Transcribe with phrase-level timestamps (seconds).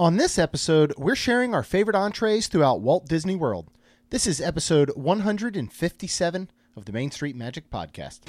[0.00, 3.68] On this episode, we're sharing our favorite entrees throughout Walt Disney World.
[4.10, 8.20] This is episode 157 of the Main Street Magic Podcast.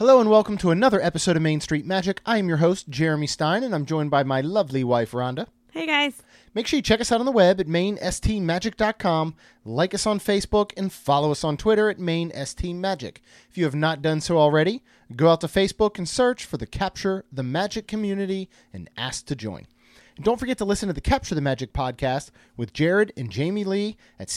[0.00, 2.22] Hello and welcome to another episode of Main Street Magic.
[2.24, 5.48] I am your host, Jeremy Stein, and I'm joined by my lovely wife, Rhonda.
[5.72, 6.22] Hey guys.
[6.54, 10.72] Make sure you check us out on the web at mainstmagic.com, like us on Facebook,
[10.74, 13.18] and follow us on Twitter at mainstmagic.
[13.50, 14.82] If you have not done so already,
[15.14, 19.36] go out to Facebook and search for the Capture the Magic community and ask to
[19.36, 19.66] join.
[20.16, 23.64] And don't forget to listen to the Capture the Magic podcast with Jared and Jamie
[23.64, 24.28] Lee at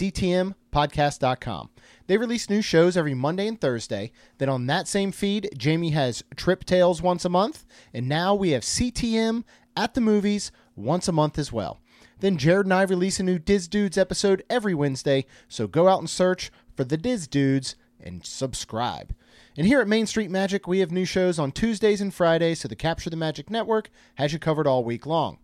[0.73, 1.69] ctmpodcast.com.
[2.07, 4.11] They release new shows every Monday and Thursday.
[4.37, 8.51] Then on that same feed, Jamie has Trip Tales once a month, and now we
[8.51, 9.43] have CTM
[9.75, 11.79] at the movies once a month as well.
[12.19, 15.99] Then Jared and I release a new Diz Dudes episode every Wednesday, so go out
[15.99, 19.15] and search for the Diz Dudes and subscribe.
[19.57, 22.67] And here at Main Street Magic, we have new shows on Tuesdays and Fridays, so
[22.67, 25.37] the Capture the Magic Network has you covered all week long.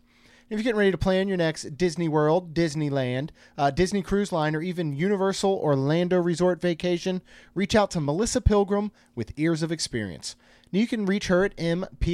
[0.49, 4.55] If you're getting ready to plan your next Disney World, Disneyland, uh, Disney Cruise Line,
[4.55, 7.21] or even Universal Orlando Resort vacation,
[7.53, 10.35] reach out to Melissa Pilgrim with Ears of Experience.
[10.71, 12.07] Now you can reach her at M-P-I-L-G-R-I-M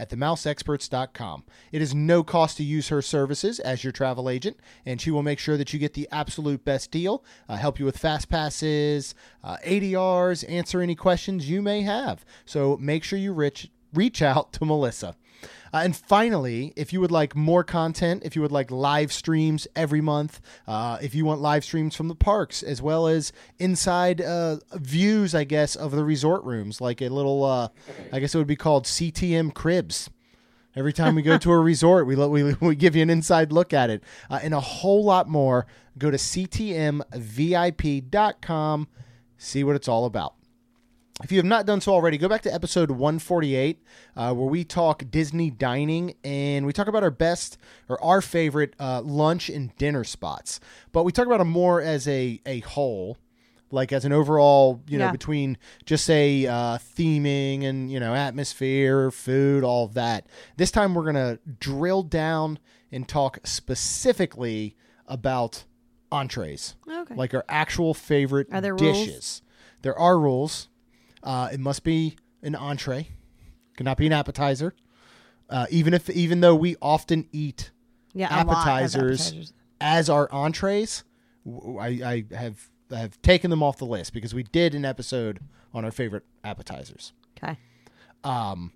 [0.00, 1.44] at themouseexperts.com.
[1.70, 5.22] It is no cost to use her services as your travel agent, and she will
[5.22, 9.14] make sure that you get the absolute best deal, uh, help you with fast passes,
[9.44, 12.24] uh, ADRs, answer any questions you may have.
[12.44, 15.14] So make sure you reach, reach out to Melissa.
[15.72, 19.66] Uh, and finally, if you would like more content, if you would like live streams
[19.76, 24.20] every month, uh, if you want live streams from the parks, as well as inside
[24.20, 27.68] uh, views, I guess, of the resort rooms, like a little, uh,
[28.12, 30.10] I guess it would be called CTM Cribs.
[30.76, 33.52] Every time we go to a resort, we, let, we, we give you an inside
[33.52, 34.02] look at it.
[34.30, 35.66] Uh, and a whole lot more,
[35.98, 37.08] go to ctmvip.com,
[39.36, 40.34] see what it's all about.
[41.24, 43.82] If you have not done so already, go back to episode 148,
[44.16, 47.58] uh, where we talk Disney dining and we talk about our best
[47.88, 50.60] or our favorite uh, lunch and dinner spots.
[50.92, 53.18] But we talk about them more as a, a whole,
[53.72, 55.10] like as an overall, you know, Yeah.
[55.12, 60.28] between just say uh, theming and, you know, atmosphere, food, all of that.
[60.56, 62.60] This time we're going to drill down
[62.92, 64.76] and talk specifically
[65.08, 65.64] about
[66.12, 67.14] entrees Okay.
[67.16, 69.04] like our actual favorite Are there rules?
[69.04, 69.42] dishes.
[69.82, 70.68] There are rules.
[71.28, 73.06] Uh, it must be an entree.
[73.76, 74.74] Cannot be an appetizer.
[75.50, 77.70] Uh, even if, even though we often eat
[78.14, 79.52] yeah, a lot of appetizers, appetizers.
[79.78, 81.04] as our entrees,
[81.78, 85.40] I, I have I have taken them off the list because we did an episode
[85.74, 87.12] on our favorite appetizers.
[87.36, 87.58] Okay.
[88.24, 88.72] Um.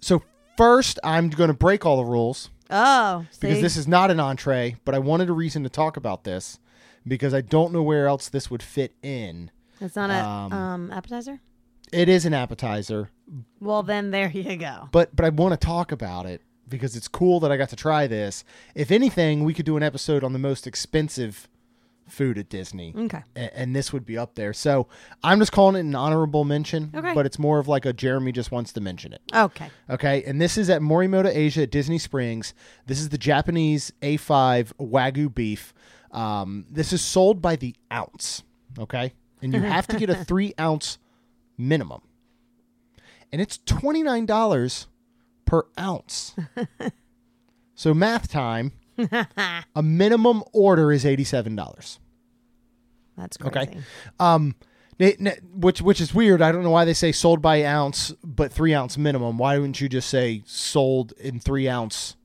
[0.00, 0.22] So
[0.56, 2.48] first, I'm going to break all the rules.
[2.70, 3.62] Oh, because see?
[3.62, 6.58] this is not an entree, but I wanted a reason to talk about this
[7.06, 9.50] because I don't know where else this would fit in.
[9.80, 11.40] It's not an um, um, appetizer.
[11.92, 13.10] It is an appetizer,
[13.60, 14.88] Well, then there you go.
[14.90, 17.76] but but I want to talk about it because it's cool that I got to
[17.76, 18.42] try this.
[18.74, 21.46] If anything, we could do an episode on the most expensive
[22.08, 22.92] food at Disney.
[22.96, 23.22] Okay.
[23.36, 24.52] a- And this would be up there.
[24.52, 24.88] So
[25.22, 27.14] I'm just calling it an honorable mention, Okay.
[27.14, 29.22] but it's more of like a Jeremy just wants to mention it.
[29.34, 29.68] Okay.
[29.88, 32.52] Okay, and this is at Morimoto Asia at Disney Springs.
[32.86, 35.72] This is the Japanese A5 Wagyu beef.
[36.12, 38.42] Um, this is sold by the ounce.
[38.78, 39.12] Okay,
[39.44, 40.98] and you have to get a three ounce
[41.56, 42.00] minimum,
[43.32, 44.88] and it's twenty nine dollars
[45.44, 46.34] per ounce.
[47.74, 48.72] so math time.
[49.76, 51.98] a minimum order is eighty seven dollars.
[53.16, 53.66] That's Okay.
[53.66, 53.80] crazy.
[54.18, 54.54] Um,
[54.98, 56.42] n- n- which which is weird.
[56.42, 59.36] I don't know why they say sold by ounce, but three ounce minimum.
[59.38, 62.16] Why wouldn't you just say sold in three ounce?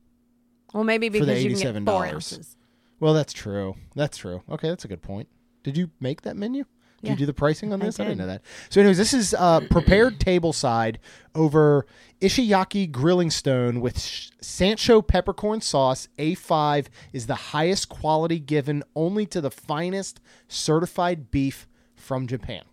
[0.72, 2.12] Well, maybe For the because can four $87.
[2.14, 2.56] ounces.
[3.00, 3.74] Well, that's true.
[3.96, 4.42] That's true.
[4.48, 5.28] Okay, that's a good point.
[5.64, 6.64] Did you make that menu?
[7.02, 7.98] Did Yeah, you do the pricing on I this?
[7.98, 8.42] I, didn't know that.
[8.68, 10.98] So, anyways, this is uh, prepared table side
[11.34, 11.86] over
[12.20, 16.08] Ishiyaki grilling stone with sh- Sansho peppercorn sauce.
[16.18, 21.66] A5 is the highest quality given only to the finest certified beef
[21.96, 22.62] from Japan.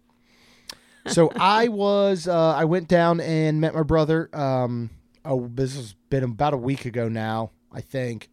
[1.07, 4.29] So I was uh, I went down and met my brother.
[4.33, 4.89] Um,
[5.23, 8.29] oh, this has been about a week ago now, I think.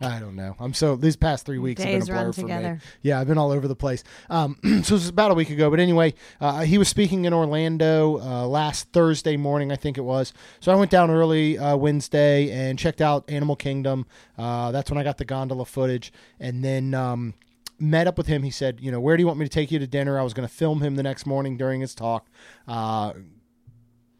[0.00, 0.54] I don't know.
[0.60, 2.80] I'm so these past three weeks Days have been a blur for me.
[3.02, 4.04] Yeah, I've been all over the place.
[4.30, 7.32] Um, so it was about a week ago, but anyway, uh, he was speaking in
[7.32, 10.32] Orlando uh, last Thursday morning, I think it was.
[10.60, 14.06] So I went down early uh, Wednesday and checked out Animal Kingdom.
[14.36, 17.34] Uh, that's when I got the gondola footage, and then um,
[17.80, 18.44] met up with him.
[18.44, 20.18] He said, you know, where do you want me to take you to dinner?
[20.18, 22.28] I was going to film him the next morning during his talk.
[22.68, 23.14] Uh,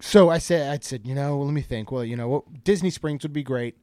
[0.01, 1.91] so I said, I said, you know, let me think.
[1.93, 3.77] Well, you know, Disney Springs would be great.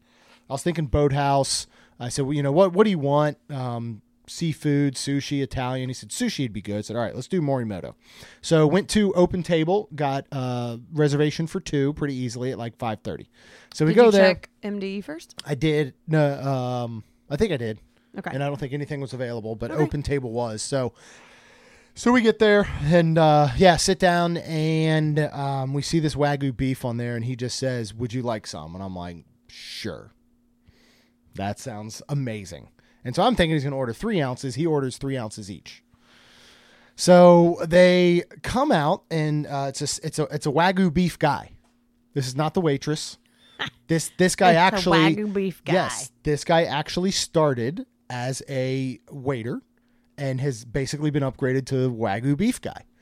[0.50, 1.68] I was thinking Boathouse.
[2.00, 3.38] I said, well, you know, what what do you want?
[3.50, 5.90] Um, seafood, sushi, Italian.
[5.90, 6.78] He said sushi would be good.
[6.78, 7.94] I said, all right, let's do Morimoto.
[8.42, 13.02] So went to Open Table, got a reservation for two pretty easily at like five
[13.02, 13.30] thirty.
[13.74, 14.34] So we Did go you there.
[14.36, 15.36] check MDE first?
[15.46, 15.94] I did.
[16.08, 17.80] No, um, I think I did
[18.18, 18.32] Okay.
[18.34, 19.82] and I don't think anything was available, but Okay.
[19.84, 20.62] open table was.
[20.62, 20.94] So,
[21.94, 26.56] so we get there and uh, yeah, sit down and um, we see this wagyu
[26.56, 30.12] beef on there, and he just says, "Would you like some?" And I'm like, "Sure."
[31.36, 32.70] That sounds amazing.
[33.04, 34.56] And so I'm thinking he's going to order three ounces.
[34.56, 35.84] He orders three ounces each.
[36.96, 41.52] So they come out, and uh, it's a it's a it's a wagyu beef guy.
[42.14, 43.18] This is not the waitress.
[43.88, 45.74] This this guy actually Wagyu beef guy.
[45.74, 49.62] Yes, this guy actually started as a waiter
[50.18, 52.84] and has basically been upgraded to wagyu beef guy.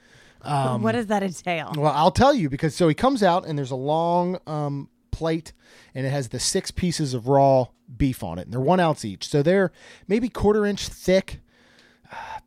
[0.45, 1.71] Um, what does that entail?
[1.77, 5.53] Well, I'll tell you because so he comes out and there's a long um, plate
[5.95, 7.67] and it has the six pieces of raw
[7.97, 9.27] beef on it, and they're one ounce each.
[9.27, 9.71] So they're
[10.07, 11.41] maybe quarter inch thick,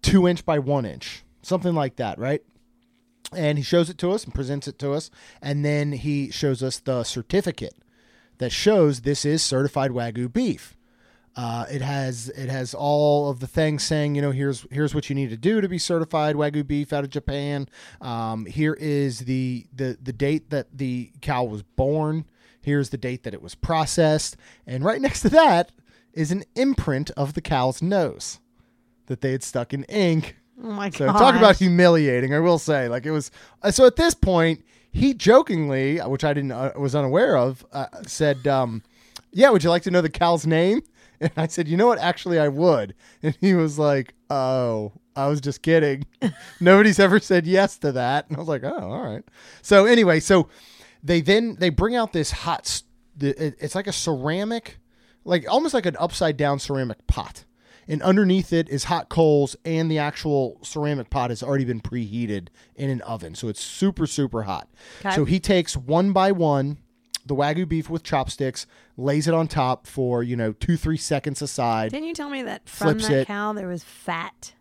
[0.03, 2.43] two inch by one inch, something like that, right?
[3.33, 5.11] And he shows it to us and presents it to us,
[5.41, 7.75] and then he shows us the certificate
[8.39, 10.77] that shows this is certified wagyu beef.
[11.35, 15.11] Uh, it has it has all of the things saying you know here's here's what
[15.11, 17.69] you need to do to be certified wagyu beef out of Japan.
[18.01, 22.25] Um, here is the the the date that the cow was born.
[22.67, 24.37] Here's the date that it was processed,
[24.67, 25.71] and right next to that
[26.13, 28.41] is an imprint of the cow's nose
[29.07, 30.35] that they had stuck in ink.
[30.61, 31.17] Oh my So god!
[31.19, 32.35] talk about humiliating.
[32.35, 33.31] I will say, like it was.
[33.63, 37.87] uh, So at this point, he jokingly, which I didn't uh, was unaware of, uh,
[38.05, 38.83] said, um,
[39.31, 40.83] "Yeah, would you like to know the cow's name?"
[41.21, 42.01] And I said, "You know what?
[42.01, 46.05] Actually, I would." And he was like, "Oh, I was just kidding.
[46.61, 49.23] Nobody's ever said yes to that." And I was like, "Oh, all right."
[49.63, 50.49] So anyway, so
[51.07, 52.63] they then they bring out this hot.
[52.67, 52.83] s-
[53.17, 54.79] the- it- It's like a ceramic,
[55.25, 57.45] like almost like an upside down ceramic pot
[57.89, 62.49] and underneath it is hot coals and the actual ceramic pot has already been preheated
[62.75, 64.69] in an oven so it's super super hot
[65.01, 65.15] Okay.
[65.15, 66.79] so he takes one by one
[67.25, 68.67] the wagyu beef with chopsticks
[68.97, 72.43] lays it on top for you know two three seconds aside Didn't you tell me
[72.43, 73.27] that from that it.
[73.29, 74.53] cow there was fat?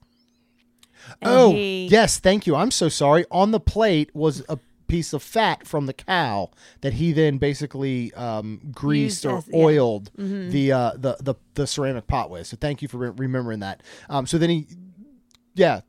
[1.22, 5.24] Oh he- yes thank you i'm so sorry on the plate was a piece of
[5.24, 6.50] fat from the cow
[6.82, 9.58] that he then basically um, greased Used or as- yeah.
[9.58, 12.48] Oiled the, uh, the the the ceramic pot with.
[12.48, 13.82] So thank you for re- remembering that.
[14.10, 14.68] Um, so then he,
[15.56, 15.82] yeah,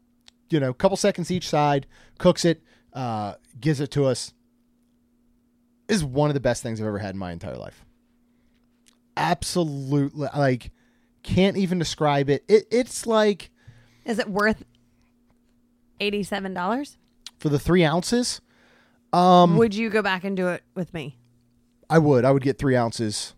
[0.50, 1.87] you know, a couple seconds each side,
[2.19, 2.62] cooks it,
[2.93, 4.32] uh, gives it to us.
[5.88, 7.84] Is one of the best things I've ever had in my entire life.
[9.16, 10.70] Absolutely, like
[11.22, 12.44] can't even describe it.
[12.48, 13.50] It it's like
[14.04, 14.64] Is it worth
[16.00, 16.98] eighty-seven dollars?
[17.38, 18.40] for the three ounces.
[19.12, 21.19] Um, Would you go back and do it with me?
[21.88, 22.25] I would.
[22.25, 23.35] I would get three ounces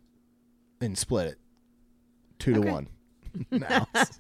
[0.80, 1.38] and split it
[2.38, 2.70] two to Okay.
[2.70, 2.88] one.
[3.52, 4.10] An ounce.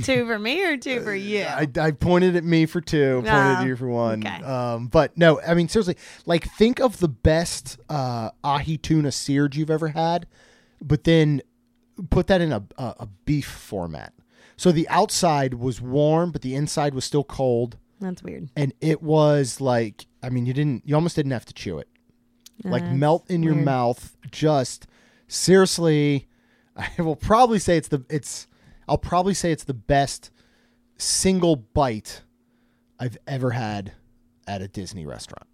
[0.06, 1.42] two for me or two for you?
[1.44, 4.26] I, I pointed at me for two, pointed at Oh, you for one.
[4.26, 4.42] okay.
[4.44, 5.96] Um, but no, I mean seriously,
[6.26, 10.26] like think of the best uh, ahi tuna seared you've ever had,
[10.80, 11.42] but then
[12.10, 14.12] put that in a, a, a beef format.
[14.56, 18.48] So the outside was warm, but the inside was still cold, That's weird.
[18.56, 21.88] and it was like I mean you didn't you almost didn't have to chew it.
[22.64, 24.16] like melt in your mouth.
[24.30, 24.86] Just
[25.28, 26.28] seriously,
[26.76, 28.46] I will probably say it's the it's.
[28.88, 30.30] I'll probably say it's the best
[30.98, 32.22] single bite
[33.00, 33.92] I've ever had
[34.46, 35.46] at a Disney restaurant.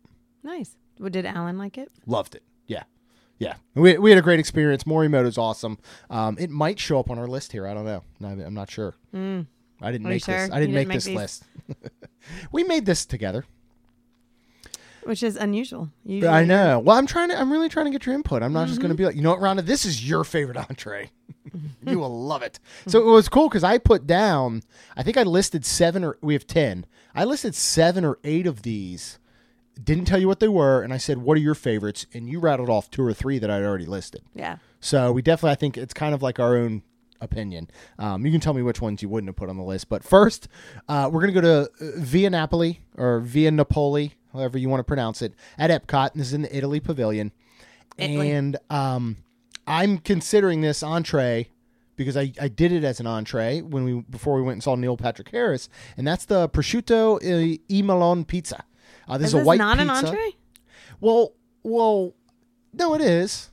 [0.43, 0.77] Nice.
[0.99, 1.91] Well, did Alan like it?
[2.07, 2.43] Loved it.
[2.67, 2.83] Yeah,
[3.39, 3.55] yeah.
[3.75, 4.85] We, we had a great experience.
[4.85, 5.79] Morimoto's awesome.
[6.11, 7.67] Um, it might show up on our list here.
[7.67, 8.03] I don't know.
[8.23, 8.95] I'm not sure.
[9.15, 9.47] Mm.
[9.83, 10.47] I didn't Are make this.
[10.47, 10.55] sure?
[10.55, 11.17] I didn't make, didn't make this these?
[11.17, 11.45] list.
[12.53, 13.45] we made this together.
[15.05, 15.91] Which is unusual.
[16.05, 16.79] Usually I know.
[16.79, 17.39] Well, I'm trying to.
[17.41, 18.41] I'm really trying to get your input.
[18.43, 18.83] I'm not just Mm-hmm.
[18.83, 21.11] going to be like, you know what, Rhonda, this is your favorite entree.
[21.85, 22.61] you will love it.
[22.87, 24.63] So it was cool because I put down.
[24.97, 26.87] I think I listed seven or we have ten.
[27.17, 29.19] I listed seven or eight of these.
[29.83, 32.39] Didn't tell you what they were, and I said, "What are your favorites?" And you
[32.39, 34.23] rattled off two or three that I'd already listed.
[34.37, 34.59] Yeah.
[34.79, 36.83] So we definitely, I think it's kind of like our own
[37.23, 37.71] opinion.
[37.99, 39.89] Um, you can tell me which ones you wouldn't have put on the list.
[39.89, 40.49] But first,
[40.89, 44.81] uh, we're going to go to uh, Via Napoli or Via Napoli, however you want
[44.81, 46.13] to pronounce it, at Epcot.
[46.15, 47.33] This is in the Italy Pavilion.
[47.97, 48.31] Italy.
[48.31, 49.17] And um,
[49.67, 51.49] I'm considering this entree
[51.97, 54.75] because I, I did it as an entree when we before we went and saw
[54.75, 58.65] Neil Patrick Harris, and that's the prosciutto uh, e melon pizza.
[59.09, 60.37] Uh, this Is is, a white not an entree?
[61.01, 62.15] Well, well,
[62.73, 63.51] no, it is.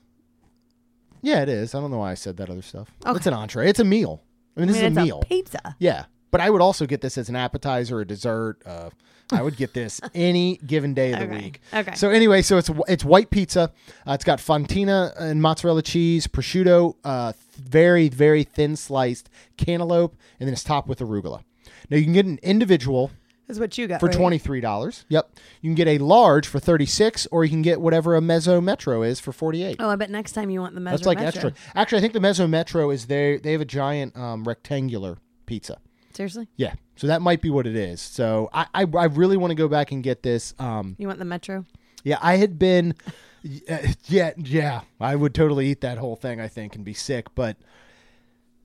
[1.21, 1.75] Yeah, it is.
[1.75, 2.89] I don't know why I said that other stuff.
[3.05, 3.17] Okay.
[3.17, 3.69] It's an entree.
[3.69, 4.21] It's a meal.
[4.55, 5.19] I mean, this I mean, is a it's meal.
[5.21, 5.75] a pizza.
[5.79, 8.61] Yeah, but I would also get this as an appetizer, a dessert.
[8.65, 8.89] Uh,
[9.31, 11.37] I would get this any given day of the Okay.
[11.37, 11.61] week.
[11.73, 11.93] Okay.
[11.95, 13.71] So anyway, so it's it's white pizza.
[14.07, 20.15] Uh, it's got fontina and mozzarella cheese, prosciutto, uh, th- very very thin sliced cantaloupe,
[20.39, 21.43] and then it's topped with arugula.
[21.89, 23.11] Now you can get an individual
[23.49, 24.15] Is what you got for right?
[24.15, 25.05] twenty three dollars.
[25.09, 28.21] Yep, you can get a large for thirty six, or you can get whatever a
[28.21, 29.77] mezzo metro is for forty eight.
[29.79, 30.97] Oh, I bet next time you want the measure.
[30.97, 31.49] That's like metro.
[31.49, 31.71] extra.
[31.75, 35.79] Actually, I think the mezzo metro is they they have a giant um, rectangular pizza.
[36.13, 38.01] Seriously, Yeah, so that might be what it is.
[38.01, 40.53] So I I, I really want to go back and get this.
[40.59, 41.65] Um, you want the metro?
[42.03, 42.93] yeah, I had been,
[44.07, 46.39] yeah, yeah, I would totally eat that whole thing.
[46.39, 47.57] I think and be sick, but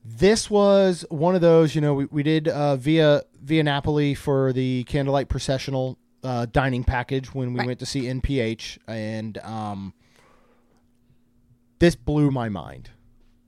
[0.04, 1.74] this was one of those.
[1.74, 6.84] You know, we, we did uh, via via Napoli for the candlelight processional uh, dining
[6.84, 7.66] package when we Right.
[7.68, 9.94] went to see NPH, and um,
[11.78, 12.90] this blew my mind.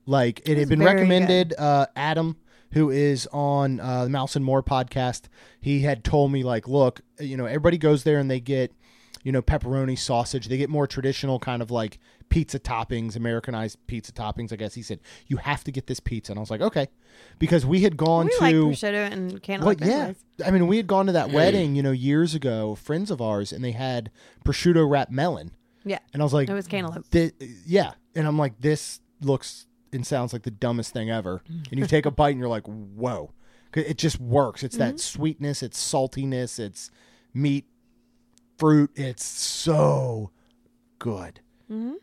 [0.07, 1.55] Like it, was had been recommended.
[1.59, 2.37] Uh, Adam,
[2.73, 5.23] who is on uh, the Mouse and More podcast,
[5.61, 8.73] he had told me like, look, you know, everybody goes there and they get,
[9.26, 10.47] you know, pepperoni sausage.
[10.47, 14.52] They get more traditional kind of like pizza toppings, Americanized pizza toppings.
[14.52, 16.87] I guess he said you have to get this pizza, and I was like, okay,
[17.40, 19.80] because we had gone we to like prosciutto and well, cantaloupe.
[19.80, 20.12] yeah.
[20.45, 23.52] I mean, we had gone to that wedding, you know, years ago, friends of ours,
[23.52, 24.12] and they had
[24.45, 25.50] prosciutto wrapped melon,
[25.85, 25.99] yeah.
[26.12, 27.04] and I was like, It was cantaloupe.
[27.66, 31.88] yeah, and I'm like, this looks and sounds like the dumbest thing ever, and you
[31.88, 33.33] take a bite and you're like, whoa,
[33.75, 34.62] it just works.
[34.62, 34.99] It's that mm-hmm.
[34.99, 36.92] sweetness, it's saltiness, it's
[37.35, 37.66] meat,
[38.59, 38.91] fruit.
[38.95, 40.31] It's so
[40.99, 41.41] good.
[41.71, 41.95] Mhm.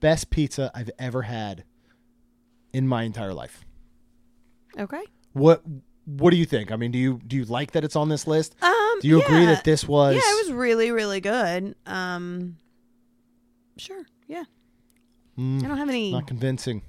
[0.00, 1.64] Best pizza I've ever had
[2.72, 3.64] in my entire life.
[4.78, 5.02] Okay.
[5.32, 5.62] What
[6.04, 6.72] What do you think?
[6.72, 8.54] I mean, do you do you like that it's on this list?
[8.62, 8.98] Um.
[9.00, 10.14] Do you agree that this was?
[10.14, 11.74] Yeah, it was really, really good.
[11.86, 12.56] Um.
[13.76, 14.04] Sure.
[14.26, 14.44] Yeah.
[15.38, 16.10] Mm, I don't have any.
[16.12, 16.82] not convincing.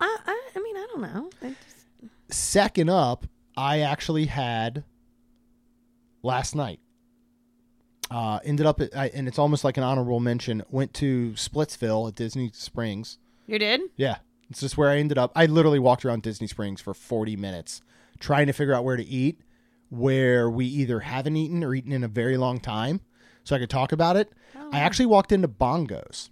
[0.00, 0.50] I, I.
[0.56, 1.30] I mean, I don't know.
[1.42, 4.84] I just, Second up, I actually had
[6.22, 6.80] last night.
[8.10, 10.62] Uh, ended up, at, I, and it's almost like an honorable mention.
[10.70, 13.18] Went to Splitsville at Disney Springs.
[13.46, 13.82] you did.
[13.96, 14.18] Yeah,
[14.50, 15.32] it's just where I ended up.
[15.36, 17.82] I literally walked around Disney Springs for 40 minutes
[18.20, 19.40] trying to figure out where to eat,
[19.90, 23.00] where we either haven't eaten or eaten in a very long time,
[23.44, 24.32] so I could talk about it.
[24.56, 24.70] Oh.
[24.72, 26.30] I actually walked into Bongos,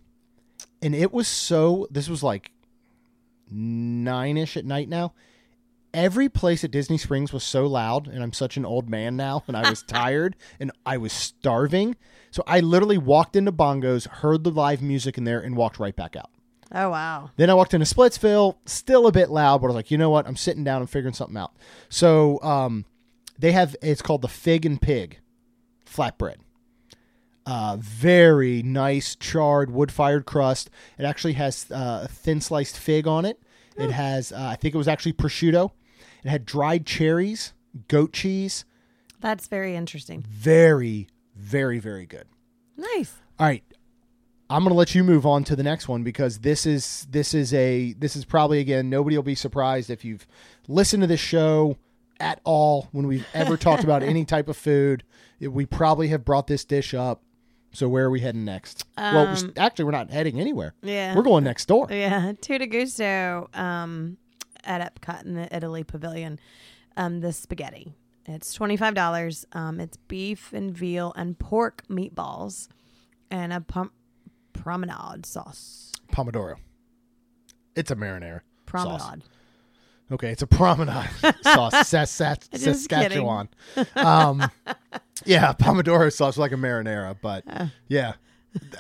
[0.83, 1.87] and it was so.
[1.91, 2.51] This was like
[3.51, 5.13] nine ish at night now.
[5.97, 9.45] Every place at Disney Springs was so loud, and I'm such an old man now,
[9.49, 11.97] and I was tired and I was starving.
[12.31, 15.97] So I literally walked into Bongos, heard the live music in there, and walked right
[15.97, 16.31] back out.
[16.71, 17.31] Oh wow.
[17.37, 20.11] Then I walked into Splitsville, still a bit loud, but I was like, you know
[20.11, 20.29] what?
[20.29, 21.53] I'm sitting down and figuring something out.
[21.89, 22.85] So um,
[23.39, 25.21] they have it's called the Fig and Pig
[25.91, 26.37] flatbread.
[27.47, 30.69] Uh, very nice charred wood fired crust.
[30.99, 33.41] It actually has uh, a thin sliced fig on it.
[33.79, 35.71] It has, uh, I think it was actually prosciutto.
[36.27, 37.53] It had dried cherries,
[37.87, 38.65] goat cheese.
[39.21, 40.25] That's very interesting.
[40.29, 41.07] Very,
[41.37, 42.27] very, very good.
[42.77, 43.15] Nice.
[43.39, 43.63] All right.
[44.51, 47.33] I'm going to let you move on to the next one because this is this
[47.33, 50.27] is a this is probably again nobody will be surprised if you've
[50.67, 51.77] listened to this show
[52.19, 55.05] at all when we've ever talked about any type of food.
[55.41, 57.23] We probably have brought this dish up.
[57.73, 58.85] So where are we heading next?
[58.97, 60.75] well, Um, actually, we're not heading anywhere.
[60.83, 61.15] Yeah.
[61.15, 61.87] We're going next door.
[61.91, 64.17] Yeah, Tutti Gusto um,
[64.67, 66.39] at Epcot in the Italy Pavilion.
[66.97, 67.95] Um, the spaghetti.
[68.27, 69.47] It's twenty five dollars.
[69.53, 72.69] Um, it's beef and veal and pork meatballs,
[73.31, 73.93] and a pom-
[74.53, 75.93] promenade sauce.
[76.13, 76.57] Pomodoro.
[77.75, 78.41] It's a marinara.
[78.65, 79.01] Promenade.
[79.01, 79.19] Sauce.
[80.11, 81.09] Okay, it's a promenade
[81.43, 81.87] sauce.
[81.89, 83.49] Sas- Sas- Saskatchewan.
[83.97, 84.51] Um,
[85.25, 87.45] yeah, Pomodoro sauce like a marinara, but
[87.89, 88.15] yeah.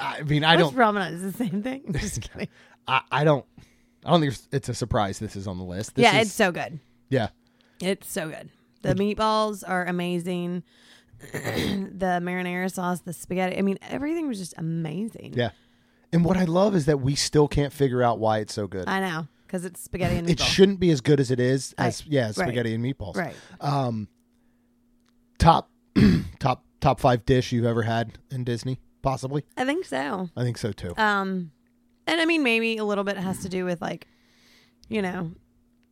[0.00, 0.74] I mean, I What's don't.
[0.74, 1.14] promenade?
[1.14, 1.84] Is the same thing.
[1.92, 2.48] Just kidding.
[2.88, 3.44] I, I don't.
[4.06, 5.18] I don't think it's- a surprise.
[5.18, 5.94] This is on the list.
[5.96, 6.78] This yeah, is- it's so good.
[7.10, 7.28] yeah.
[7.82, 8.48] It's so good.
[8.82, 10.62] The meatballs are amazing.
[11.20, 13.58] the marinara sauce, the spaghetti.
[13.58, 15.34] I mean, everything was just amazing.
[15.36, 15.50] Yeah.
[16.12, 18.86] And what I love is that we still can't figure out why it's so good.
[18.88, 20.30] I know because it's spaghetti and meatballs.
[20.32, 22.12] it shouldn't be as good as it is as Right.
[22.12, 22.34] yeah, Right.
[22.34, 23.16] spaghetti and meatballs.
[23.16, 23.34] right.
[23.60, 24.08] Um,
[25.38, 25.70] top,
[26.38, 29.44] top, top five dish you've ever had in Disney, possibly.
[29.56, 30.30] I think so.
[30.36, 30.94] I think so too.
[30.96, 31.50] Um,
[32.06, 34.06] and I mean, maybe a little bit has to do with like,
[34.88, 35.32] you know,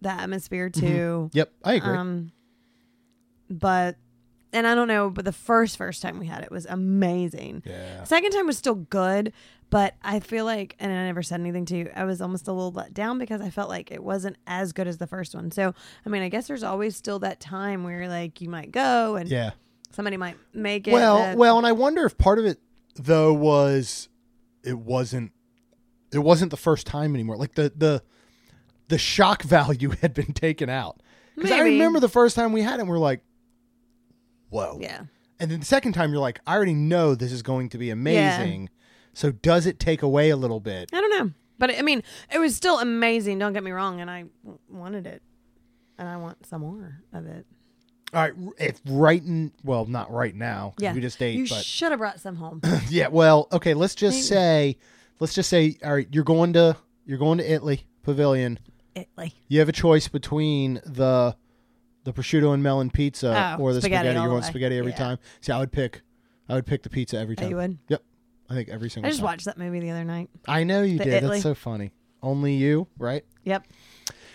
[0.01, 1.31] the atmosphere too.
[1.33, 1.97] yep, I agree.
[1.97, 2.33] Um,
[3.51, 3.97] but
[4.53, 7.63] and I don't know, but the first first time we had it was amazing.
[7.67, 8.05] yeah.
[8.05, 9.33] Second time was still good,
[9.69, 12.53] but I feel like, and I never said anything to you, I was almost a
[12.53, 15.51] little let down because I felt like it wasn't as good as the first one.
[15.51, 15.75] So,
[16.07, 19.29] I mean, I guess there's always still that time where like you might go and
[19.29, 19.51] Yeah.
[19.91, 20.93] somebody might make it.
[20.93, 22.61] Well, well, and I wonder if part of it
[22.97, 24.09] though was
[24.63, 25.33] it wasn't
[26.15, 27.37] it wasn't the first time anymore.
[27.37, 28.03] Like the the
[28.89, 31.01] the shock value had been taken out.
[31.35, 33.21] Because I remember the first time we had it, and we're like,
[34.51, 35.03] "Whoa!" Yeah.
[35.41, 37.91] And then the second time, you're like, "I already know this is going to be
[37.91, 38.71] amazing."
[39.15, 40.91] So does it take away a little bit?
[40.93, 41.33] I don't know.
[41.59, 42.03] But I mean,
[42.33, 43.39] it was still amazing.
[43.39, 44.01] Don't get me wrong.
[44.01, 44.25] And I
[44.69, 45.23] wanted it.
[45.99, 47.47] And I want some more of it.
[48.13, 50.75] All right, if right in well, not right now.
[50.79, 50.93] Yeah.
[50.93, 51.37] we just ate.
[51.37, 52.61] You but should have brought some home.
[52.89, 53.75] yeah, well, okay.
[53.75, 54.27] Let's just Maybe.
[54.27, 54.77] say,
[55.21, 58.59] let's just say, all right, you're going to you're going to Italy Pavilion.
[58.95, 59.33] Italy.
[59.49, 61.37] You have a choice between the
[62.05, 64.17] the prosciutto and melon pizza Oh, or the spaghetti spaghetti.
[64.19, 64.49] all You're the going way.
[64.49, 64.97] spaghetti every Yeah.
[64.99, 65.19] time.
[65.41, 66.03] See, I would pick,
[66.49, 67.51] I would pick the pizza every Oh, time.
[67.51, 67.79] you would?
[67.89, 68.03] Yep,
[68.51, 69.09] I think every single time.
[69.09, 69.25] I just time.
[69.25, 70.29] watched that movie the other night.
[70.47, 71.13] I know you The did.
[71.15, 71.31] Italy.
[71.37, 71.93] That's so funny.
[72.23, 73.25] Only you, right?
[73.45, 73.67] Yep.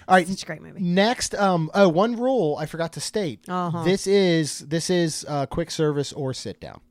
[0.07, 0.27] All right.
[0.27, 0.81] Such a great movie.
[0.81, 3.47] Next, um, oh, one rule I forgot to state.
[3.47, 3.83] Uh-huh.
[3.83, 6.81] This is this is uh, quick service or sit down.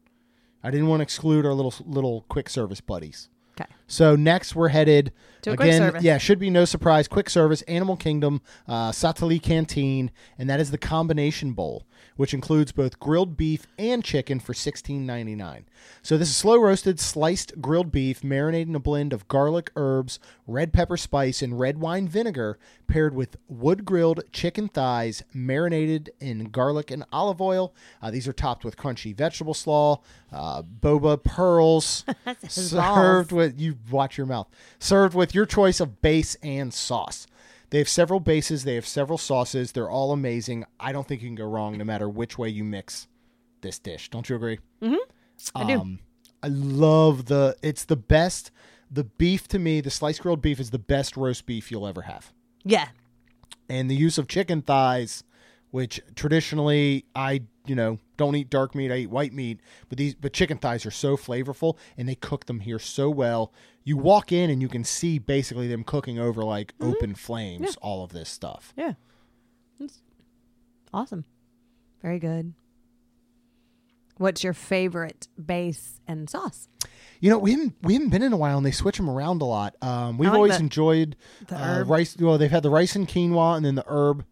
[0.62, 3.28] I didn't want to exclude our little little quick service buddies.
[3.60, 3.70] Okay.
[3.86, 5.12] So next we're headed
[5.42, 5.80] To a quick again.
[5.80, 6.02] service.
[6.02, 7.08] Yeah, should be no surprise.
[7.08, 11.84] Quick service, Animal Kingdom, uh, Satu'li Canteen, and that is the combination bowl,
[12.18, 15.62] which includes both grilled beef and chicken for $16.99.
[16.02, 20.18] So this is slow roasted, sliced grilled beef marinated in a blend of garlic, herbs,
[20.44, 22.58] red pepper spice, and red wine vinegar,
[22.88, 27.72] paired with wood grilled chicken thighs marinated in garlic and olive oil.
[28.02, 30.00] Uh, these are topped with crunchy vegetable slaw,
[30.32, 32.04] uh, boba pearls,
[32.48, 34.48] served with you watch your mouth.
[34.80, 37.28] Served with your choice of base and sauce.
[37.70, 38.64] They have several bases.
[38.64, 39.72] They have several sauces.
[39.72, 40.64] They're all amazing.
[40.80, 43.08] I don't think you can go wrong no matter which way you mix
[43.60, 44.08] this dish.
[44.08, 44.58] Don't you agree?
[45.54, 45.80] I do.
[45.80, 45.98] Um,
[46.42, 47.56] I love the.
[47.62, 48.50] It's the best.
[48.90, 52.02] The beef to me, the sliced grilled beef is the best roast beef you'll ever
[52.02, 52.32] have,
[52.64, 52.88] Yeah.
[53.68, 55.24] and the use of chicken thighs,
[55.72, 58.90] which traditionally I you know don't eat dark meat.
[58.90, 59.60] I eat white meat,
[59.90, 63.52] but these but chicken thighs are so flavorful, and they cook them here so well.
[63.88, 67.74] You walk in and you can see basically them cooking over like open flames.
[67.76, 68.74] All of this stuff.
[68.76, 68.92] Yeah.
[69.80, 70.02] It's
[70.92, 71.24] awesome.
[72.02, 72.52] Very good.
[74.18, 76.68] What's your favorite base and sauce?
[77.20, 79.40] You know, we haven't we haven't been in a while, and they switch them around
[79.40, 79.74] a lot.
[79.80, 82.14] Um, we've like always the- enjoyed the uh, rice.
[82.18, 84.26] Well, they've had the rice and quinoa, and then the herb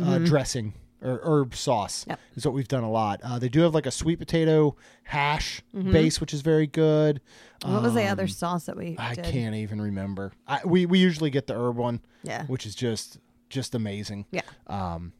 [0.00, 2.04] uh, dressing or herb sauce.
[2.08, 2.20] Yep.
[2.36, 3.20] is what we've done a lot.
[3.22, 5.92] Uh, they do have like a sweet potato hash Mm-hmm.
[5.92, 7.20] base, which is very good.
[7.64, 9.24] What was the other Um, sauce that we I did?
[9.24, 10.32] can't even remember.
[10.46, 12.44] I, we we usually get the herb one, Yeah.
[12.46, 14.26] which is just just amazing.
[14.30, 14.42] Yeah.
[14.66, 15.12] Um,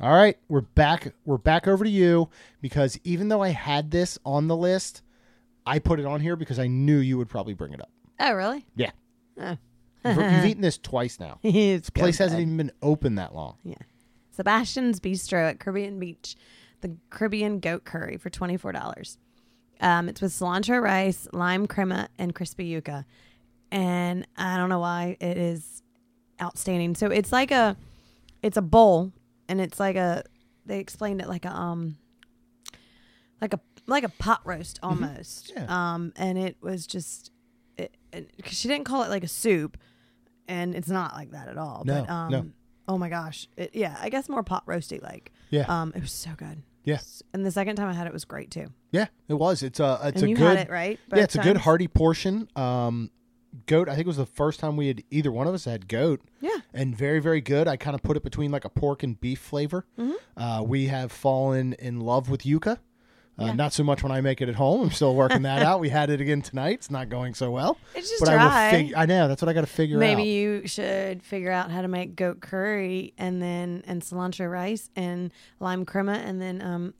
[0.00, 1.12] all right, we're back.
[1.24, 2.28] We're back over to you
[2.62, 5.02] because even though I had this on the list,
[5.66, 7.90] I put it on here because I knew you would probably bring it up.
[8.18, 8.66] Oh, really?
[8.76, 8.90] Yeah,
[9.40, 9.56] Oh.
[10.04, 11.38] you've, you've eaten this twice now.
[11.42, 13.56] This place hasn't even been open that long.
[13.64, 13.74] Yeah.
[14.30, 16.36] Sebastian's Bistro at Caribbean Beach,
[16.80, 19.18] the Caribbean goat curry for twenty four dollars.
[19.80, 23.04] Um, it's with cilantro rice, lime crema, and crispy yuca,
[23.70, 25.82] and I don't know why it is
[26.40, 26.94] outstanding.
[26.94, 27.76] So it's like a,
[28.42, 29.12] it's a bowl,
[29.48, 30.22] and it's like a.
[30.66, 31.96] They explained it like a um.
[33.40, 35.64] Like a like a pot roast almost, Mm-hmm.
[35.64, 35.94] Yeah.
[35.94, 37.32] um, and it was just,
[37.78, 37.96] it,
[38.36, 39.78] because she didn't call it like a soup,
[40.46, 41.82] and it's not like that at all.
[41.86, 42.46] No, but, um, no.
[42.90, 43.46] Oh my gosh.
[43.56, 45.30] It, yeah, I guess more pot roasty like.
[45.50, 46.62] Yeah, Um, it was so good.
[46.84, 46.98] yeah,
[47.32, 48.68] And the second time I had it was great too.
[48.90, 49.06] yeah.
[49.28, 49.62] It was.
[49.62, 50.58] It's a it's and a you good.
[50.58, 50.98] had it right.
[51.08, 52.48] yeah, both it's a good hearty portion.
[52.56, 53.10] Um,
[53.66, 53.88] goat.
[53.88, 56.20] I think it was the first time we had either one of us had goat.
[56.40, 56.56] Yeah.
[56.74, 57.68] and very very good.
[57.68, 59.86] I kind of put it between like a pork and beef flavor.
[59.98, 60.40] Mm-hmm.
[60.42, 62.78] Uh, we have fallen in love with yuca.
[63.40, 63.52] Uh, Yeah.
[63.54, 64.82] Not so much when I make it at home.
[64.82, 65.80] I'm still working that out.
[65.80, 66.74] We had it again tonight.
[66.74, 67.78] It's not going so well.
[67.94, 68.96] It's just but I will figure.
[68.96, 70.16] I know that's what I got to figure Maybe out.
[70.18, 74.90] Maybe you should figure out how to make goat curry and then and cilantro rice
[74.94, 76.94] and lime crema and then um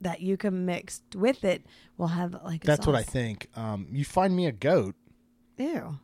[0.00, 1.64] that yuca mixed with it
[1.96, 3.48] will have like a That's what I think.
[3.56, 4.94] Um, you find me a goat.
[5.58, 5.98] Ew.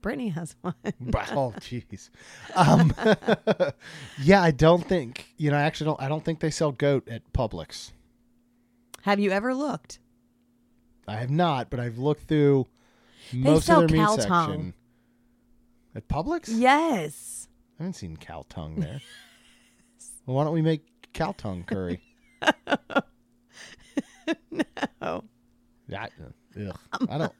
[0.00, 0.74] Brittany has one.
[0.84, 2.10] oh, jeez.
[2.54, 2.92] Um,
[4.22, 5.56] yeah, I don't think you know.
[5.56, 6.00] I actually don't.
[6.02, 7.92] I don't think they sell goat at Publix.
[9.08, 10.00] Have you ever looked?
[11.06, 12.66] I have not, but I've looked through
[13.32, 14.28] most sell of their meat cow section.
[14.30, 14.74] tongue.
[15.94, 16.50] At Publix?
[16.52, 17.48] Yes.
[17.80, 19.00] I haven't seen cow tongue there.
[20.26, 22.00] well, why don't we make cow tongue curry?
[25.00, 25.24] Oh.
[25.90, 26.08] Uh, I,
[26.60, 27.32] ugh, um, I don't.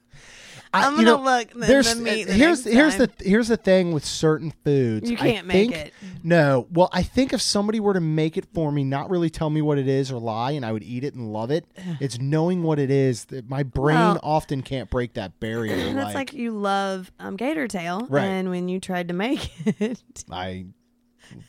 [0.74, 3.08] I, I'm gonna know, look the, there's the meat the here's here's time.
[3.18, 5.10] the here's the thing with certain foods.
[5.10, 5.94] You can't make think- it.
[6.22, 6.66] No.
[6.70, 9.62] Well, I think if somebody were to make it for me, not really tell me
[9.62, 11.64] what it is or lie, and I would eat it and love it,
[12.00, 15.76] it's knowing what it is that my brain Well- often can't break that barrier.
[15.94, 18.24] That's like, like, you love um, gator tail, Right.
[18.24, 19.50] and when you tried to make
[19.80, 20.66] it, I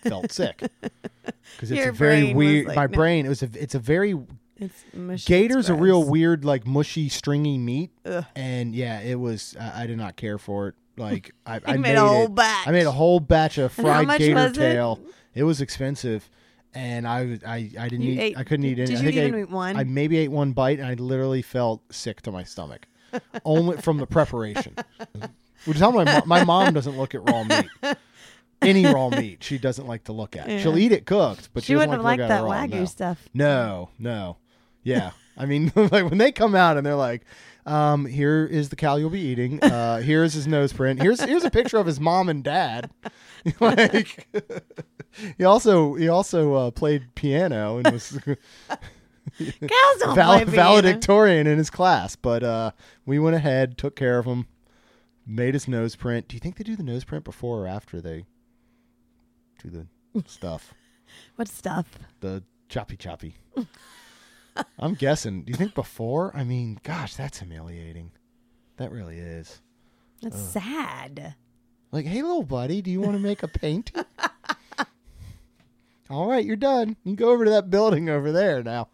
[0.03, 2.67] felt sick because it's Your a very weird.
[2.67, 2.93] like, my no.
[2.95, 3.25] brain.
[3.25, 3.49] It was a.
[3.53, 4.15] It's a very.
[4.59, 8.25] It's mushy, Gator's a real weird, like mushy, stringy meat, Ugh.
[8.35, 9.55] and yeah, it was.
[9.59, 12.35] I, I did not care for it Like I, I made made a whole it.
[12.35, 12.67] batch.
[12.67, 14.55] I made a whole batch of And how fried much gator was it?
[14.55, 14.99] tail.
[15.33, 15.43] It?
[15.43, 16.29] was expensive,
[16.73, 18.19] and I was- I I didn't You eat.
[18.19, 18.87] ate- I couldn't eat any.
[18.87, 19.75] did I you think I even ate- eat one?
[19.77, 22.87] I maybe ate one bite, and I literally felt sick to my stomach,
[23.45, 24.75] only from the preparation.
[25.65, 27.67] Which is how my mo- my mom doesn't look at raw meat.
[28.61, 30.61] Any raw meat, she doesn't like to look at.
[30.61, 32.63] She'll eat it cooked, but she, she doesn't wouldn't like have to liked look that
[32.63, 32.77] at it raw.
[32.77, 32.85] wagyu no.
[32.85, 33.29] stuff.
[33.33, 34.37] No, no.
[34.83, 35.11] Yeah.
[35.37, 37.25] I mean, like when they come out and they're like,
[37.65, 39.61] um, here is the cow you'll be eating.
[39.63, 41.01] Uh, here's his nose print.
[41.01, 42.89] Here's here's a picture of his mom and dad.
[43.59, 44.27] like
[45.37, 48.17] he also he also uh, played piano and was
[49.39, 52.15] val- valedictorian in his class.
[52.15, 52.71] But uh,
[53.05, 54.47] we went ahead, took care of him,
[55.25, 56.27] made his nose print.
[56.27, 58.25] Do you think they do the nose print before or after they
[59.61, 59.87] do the
[60.27, 60.73] stuff?
[61.35, 61.99] What stuff?
[62.19, 63.35] the choppy choppy.
[64.77, 65.43] I'm guessing.
[65.43, 66.31] Do you think before?
[66.35, 68.11] I mean, gosh, that's humiliating.
[68.77, 69.61] That really is.
[70.21, 71.35] That's sad.
[71.91, 74.05] Like, hey, little buddy, do you want to make a painting?
[76.09, 76.89] All right, you're done.
[76.89, 78.89] You can go over to that building over there now.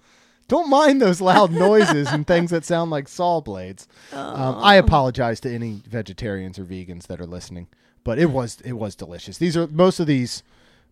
[0.48, 3.88] Don't mind those loud noises and things that sound like saw blades.
[4.12, 7.68] Um, I apologize to any vegetarians or vegans that are listening,
[8.04, 9.38] but it was it was delicious.
[9.38, 10.44] These are most of these,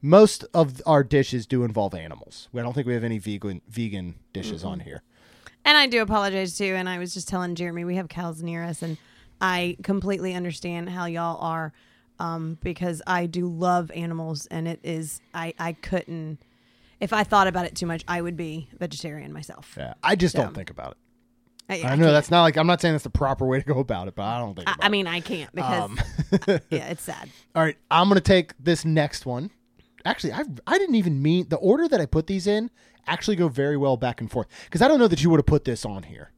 [0.06, 2.50] most of our dishes do involve animals.
[2.54, 5.02] I don't think we have any vegan vegan dishes on here.
[5.66, 6.76] And I do apologize too.
[6.76, 8.98] And I was just telling Jeremy we have cows near us, and
[9.40, 11.72] I completely understand how y'all are,
[12.20, 16.40] um, because I do love animals, and it is I I couldn't.
[17.00, 19.76] If I thought about it too much, I would be vegetarian myself.
[19.78, 20.42] Yeah, I just Yeah.
[20.44, 20.98] don't think about it.
[21.70, 22.14] I, I, I know can't.
[22.14, 24.24] that's not like I'm not saying that's the proper way to go about it, but
[24.24, 24.68] I don't think.
[24.68, 26.00] I, I mean, I can't because Um,
[26.70, 27.30] yeah, it's sad.
[27.56, 29.50] All right, I'm gonna take this next one.
[30.06, 32.70] Actually, I I didn't even mean the order that I put these in.
[33.08, 35.46] Actually, go very well back and forth because I don't know that you would have
[35.46, 36.32] put this on here.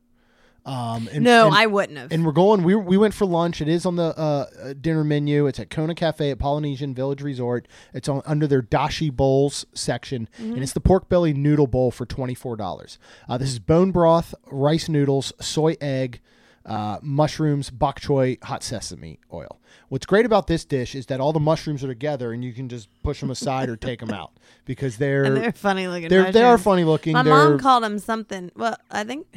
[0.68, 2.12] Um, and, No, and, I wouldn't have.
[2.12, 2.64] and we're going.
[2.64, 3.62] We we went for lunch.
[3.62, 5.46] It is on the uh, uh, dinner menu.
[5.46, 7.68] It's at Kona Cafe at Polynesian Village Resort.
[7.94, 12.08] It's on under their dashi bowls section, and it's the pork belly noodle bowl for
[12.08, 12.98] twenty four dollars.
[13.30, 16.20] Uh, this is bone broth, rice noodles, soy egg,
[16.66, 19.60] uh, mushrooms, bok choy, hot sesame oil.
[19.90, 22.70] What's great about this dish is that all the mushrooms are together, and you can
[22.70, 24.34] just push them aside or take them out
[24.66, 26.10] because they're, and they're funny looking.
[26.10, 27.14] they're they are funny looking.
[27.14, 28.52] My they're, mom called them something.
[28.56, 29.28] Well, I think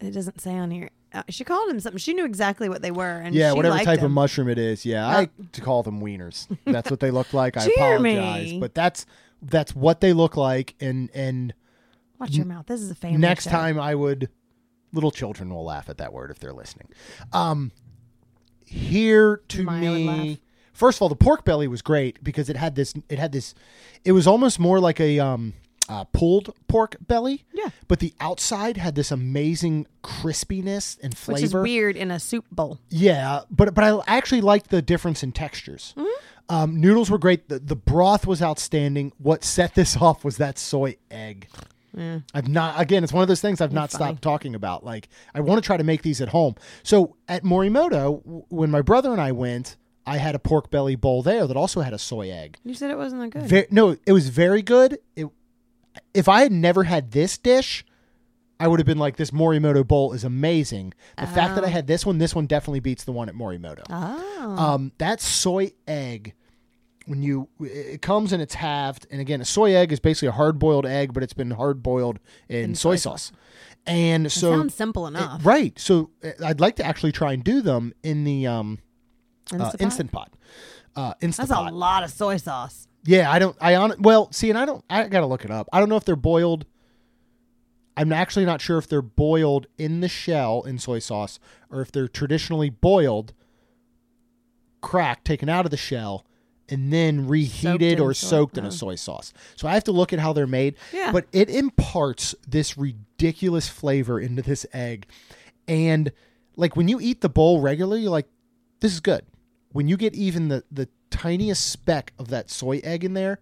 [0.00, 0.90] it doesn't say on here.
[1.12, 1.98] Uh, she called them something.
[1.98, 4.84] She knew exactly what they were, and yeah, whatever type of mushroom it is.
[4.84, 6.48] Yeah, I like to call them wieners.
[6.66, 7.56] That's what they look like.
[7.56, 9.06] I apologize, but that's
[9.40, 10.74] that's what they look like.
[10.80, 11.54] And and
[12.18, 12.66] Watch your mouth.
[12.66, 13.18] This is a family.
[13.18, 13.50] next show.
[13.50, 14.28] time I would,
[14.92, 16.88] little children will laugh at that word if they're listening.
[17.32, 17.72] Um,
[18.64, 20.40] here to Maya me,
[20.72, 22.94] first of all, the pork belly was great because it had this.
[23.08, 23.54] It had this.
[24.04, 25.54] It was almost more like a um.
[25.90, 27.70] Uh, pulled pork belly, Yeah.
[27.88, 31.36] but the outside had this amazing crispiness and flavor.
[31.36, 32.78] which is weird in a soup bowl.
[32.90, 35.94] Yeah, but but I actually liked the difference in textures.
[35.96, 36.54] Mm-hmm.
[36.54, 37.48] Um, noodles were great.
[37.48, 39.12] The, the broth was outstanding.
[39.16, 41.48] What set this off was that soy egg.
[42.34, 43.02] I've not again.
[43.04, 44.04] It's one of those things I've not funny.
[44.04, 44.84] stopped talking about.
[44.84, 46.54] Like I want to try to make these at home.
[46.82, 50.96] So at Morimoto, w- when my brother and I went, I had a pork belly
[50.96, 52.56] bowl there that also had a soy egg.
[52.64, 53.48] You said it wasn't that good.
[53.48, 54.98] Ve- no, it was very good.
[55.16, 55.26] It,
[56.14, 57.84] if I had never had this dish,
[58.60, 61.86] I would have been like, "This Morimoto bowl is amazing." The fact that I had
[61.86, 63.82] this one, this one definitely beats the one at Morimoto.
[63.90, 66.34] oh, Um, that soy egg,
[67.08, 70.32] when you it comes and it's halved, and again, a soy egg is basically a
[70.32, 72.18] hard boiled egg, but it's been hard boiled
[72.48, 73.32] in, soy, sauce.
[73.86, 75.44] And so, sounds simple it- enough.
[75.44, 75.78] right?
[75.78, 78.78] So uh, I'd like to actually try and do them in the um,
[79.58, 80.32] uh, instant pot.
[80.94, 81.62] Uh, instant pot.
[81.64, 82.86] That's a lot of soy sauce.
[83.04, 83.56] Yeah, I don't.
[83.60, 84.84] I on well, see, and I don't.
[84.90, 85.68] I gotta look it up.
[85.72, 86.66] I don't know if they're boiled.
[87.96, 91.40] I'm actually not sure if they're boiled in the shell in soy sauce
[91.70, 93.32] or if they're traditionally boiled,
[94.80, 96.24] cracked, taken out of the shell,
[96.68, 98.68] and then reheated in or soy- soaked in oh.
[98.68, 99.32] a soy sauce.
[99.56, 100.74] So I have to look at how they're made.
[100.92, 101.12] Yeah.
[101.12, 105.06] But it imparts this ridiculous flavor into this egg.
[105.66, 106.12] And
[106.56, 108.28] like when you eat the bowl regularly, you're like,
[108.80, 109.24] this is good.
[109.72, 113.40] When you get even the, the tiniest speck of that soy egg in there,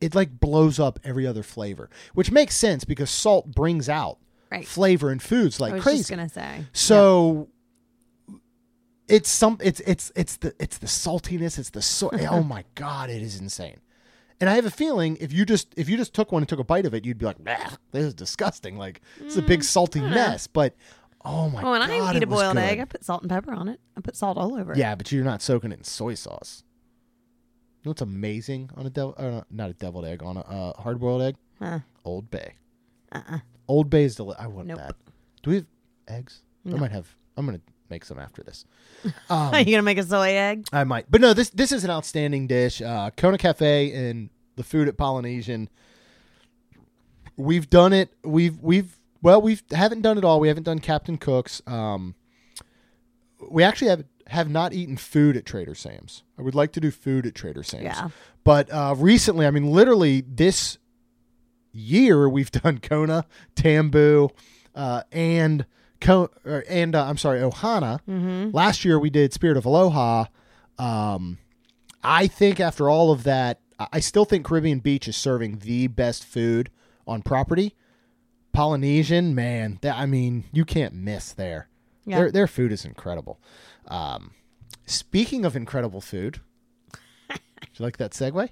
[0.00, 4.66] it like blows up every other flavor, which makes sense because salt brings out Right.
[4.66, 5.98] flavor in foods like I was crazy.
[5.98, 6.66] just gonna say.
[6.72, 7.48] So
[9.08, 13.10] it's some it's it's it's the it's the saltiness, it's the so oh my god,
[13.10, 13.78] it is insane.
[14.40, 16.58] And I have a feeling if you just if you just took one and took
[16.58, 18.76] a bite of it, you'd be like, this is disgusting.
[18.76, 20.46] Like it's a big salty mess.
[20.46, 20.74] But
[21.24, 21.90] oh my Well, when god.
[21.90, 22.62] I eat a boiled good.
[22.62, 23.80] egg, I put salt and pepper on it.
[23.96, 24.78] I put salt all over it.
[24.78, 26.62] Yeah, but you're not soaking it in soy sauce.
[27.82, 30.82] You know what's amazing on a devil uh, not a deviled egg, on a uh,
[30.82, 31.36] hard boiled egg?
[31.60, 31.78] Huh.
[32.04, 32.54] Old Bay.
[33.12, 33.38] Uh-uh.
[33.68, 34.78] Old Bay is deli- I want Nope.
[34.78, 34.96] that.
[35.42, 35.66] Do we have
[36.08, 36.42] eggs?
[36.66, 37.60] I might have I'm gonna
[37.90, 38.64] make some after this.
[39.30, 40.66] Are you gonna make a soy egg?
[40.72, 41.34] I might, but no.
[41.34, 42.80] This this is an outstanding dish.
[42.80, 45.68] Uh, Kona Cafe and the food at Polynesian.
[47.36, 48.10] We've done it.
[48.24, 50.40] We've we've well we've haven't done it all.
[50.40, 51.62] We haven't done Captain Cook's.
[51.66, 52.14] Um,
[53.50, 56.22] we actually have have not eaten food at Trader Sam's.
[56.38, 57.84] I would like to do food at Trader Sam's.
[57.84, 58.08] Yeah.
[58.44, 60.78] But uh, recently, I mean, literally this
[61.72, 64.30] year, we've done Kona, Tambu,
[64.74, 65.66] uh, and
[66.00, 68.00] Ko- or, and uh, I'm sorry, Ohana.
[68.08, 68.50] Mm-hmm.
[68.52, 70.26] Last year we did Spirit of Aloha.
[70.78, 71.38] Um,
[72.02, 75.86] I think after all of that, I I still think Caribbean Beach is serving the
[75.88, 76.70] best food
[77.06, 77.74] on property.
[78.52, 81.68] Polynesian, man, that, I mean, you can't miss there.
[82.06, 82.20] Yeah.
[82.20, 83.38] Their their food is incredible.
[83.88, 84.32] Um,
[84.86, 86.40] speaking of incredible food,
[87.28, 87.36] do
[87.74, 88.48] you like that segue?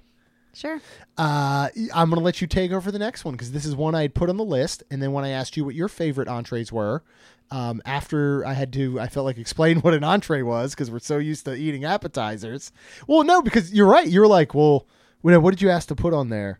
[0.55, 0.79] Sure.
[1.17, 3.93] Uh, I'm going to let you take over the next one because this is one
[3.93, 4.83] I had put on the list.
[4.89, 7.03] And then when I asked you what your favorite entrees were,
[7.51, 10.99] um, after I had to, I felt like explain what an entree was because we're
[10.99, 12.71] so used to eating appetizers.
[13.05, 14.07] Well, no, because you're right.
[14.07, 14.87] You were like, well,
[15.21, 16.59] what did you ask to put on there?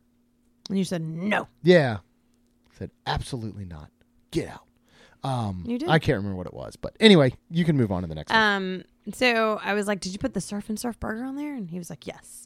[0.70, 1.48] And you said no.
[1.64, 1.98] Yeah.
[2.74, 3.90] I said, absolutely not.
[4.32, 4.66] Get out.
[5.24, 5.90] Um, You did.
[5.90, 6.76] I can't remember what it was.
[6.76, 8.40] But anyway, you can move on to the next one.
[8.40, 8.84] Um.
[9.14, 11.70] So I was like, "Did you put the surf and surf burger on there?" And
[11.70, 12.45] he was like, "Yes."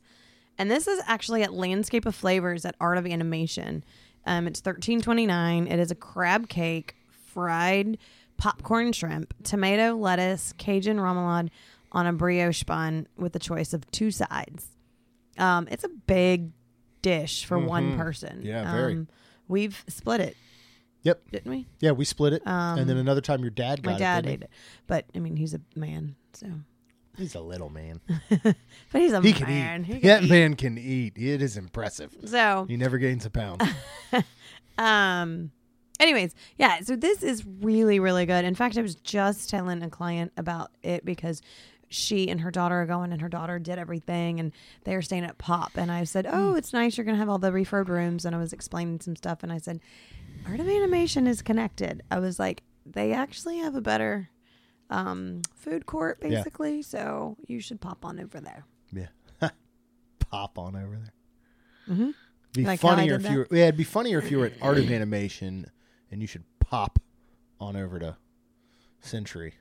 [0.59, 3.83] And this is actually at Landscape of Flavors at Art of Animation.
[4.25, 5.65] Um, it's thirteen twenty nine.
[5.67, 6.95] It is a crab cake,
[7.27, 7.97] fried
[8.37, 11.49] popcorn shrimp, tomato, lettuce, Cajun remoulade
[11.91, 14.67] on a brioche bun with a choice of two sides.
[15.37, 16.51] Um, it's a big
[17.01, 18.39] dish for one person.
[18.39, 18.47] Mm-hmm.
[18.47, 18.93] Yeah, very.
[18.93, 19.07] Um,
[19.47, 20.35] we've split it,
[21.03, 21.31] Yep.
[21.31, 21.65] didn't we?
[21.79, 22.45] Yeah, we split it.
[22.45, 24.29] Um, and then another time your dad got My dad it.
[24.29, 24.49] ate it,
[24.87, 26.47] but I mean, he's a man, so.
[27.19, 27.25] He?
[27.25, 28.01] He's a little man.
[28.91, 29.81] But he's a He can man.
[29.81, 29.85] eat.
[29.85, 30.29] He can that eat.
[30.29, 31.13] man can eat.
[31.17, 32.15] It is impressive.
[32.25, 33.61] So, He never gains a pound.
[34.77, 35.51] um,
[35.99, 36.79] anyways, yeah.
[36.81, 38.45] So this is really, really good.
[38.45, 41.41] In fact, I was just telling a client about it because
[41.91, 44.51] she and her daughter are going, and her daughter did everything, and
[44.83, 45.71] they are staying at Pop.
[45.75, 46.97] And I said, "Oh, it's nice.
[46.97, 49.57] You're gonna have all the refurbed rooms." And I was explaining some stuff, and I
[49.57, 49.79] said,
[50.47, 54.29] "Art of Animation is connected." I was like, "They actually have a better."
[54.89, 58.65] Um, food court basically, so you should pop on over there.
[58.91, 59.07] yeah.
[60.31, 61.13] Pop on over there.
[61.95, 62.09] Mm-hmm.
[62.53, 64.39] Be Like how I funnier did if you were, yeah, it'd be funnier if you
[64.39, 65.69] were at Art of Animation
[66.11, 66.99] and you should pop
[67.59, 68.17] on over to
[68.99, 69.53] Century.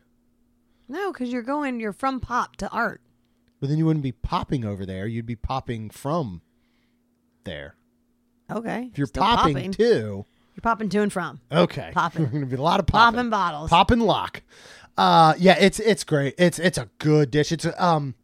[0.89, 3.01] No, because you're going, you're from pop to art.
[3.61, 5.07] But then you wouldn't be popping over there.
[5.07, 6.41] You'd be popping from
[7.45, 7.75] there.
[8.51, 8.89] Okay.
[8.93, 9.73] If you're Still popping, popping.
[9.73, 11.41] too, You're popping to and from.
[11.53, 11.91] okay.
[11.95, 12.23] Popping.
[12.23, 13.17] There's going to be a lot of popping.
[13.17, 13.71] Popping bottles.
[13.71, 14.43] Popping lock.
[14.99, 16.35] Uh yeah, it's it's great.
[16.39, 17.53] It's it's a good dish.
[17.53, 18.15] It's um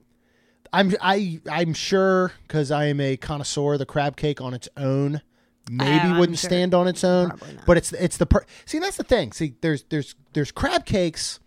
[0.72, 5.22] I'm I I'm sure cuz I am a connoisseur the crab cake on its own
[5.70, 6.50] maybe Oh, wouldn't sure.
[6.50, 7.32] stand on its own.
[7.64, 9.32] But it's it's the per- See, that's the thing.
[9.32, 11.38] See, there's there's there's crab cakes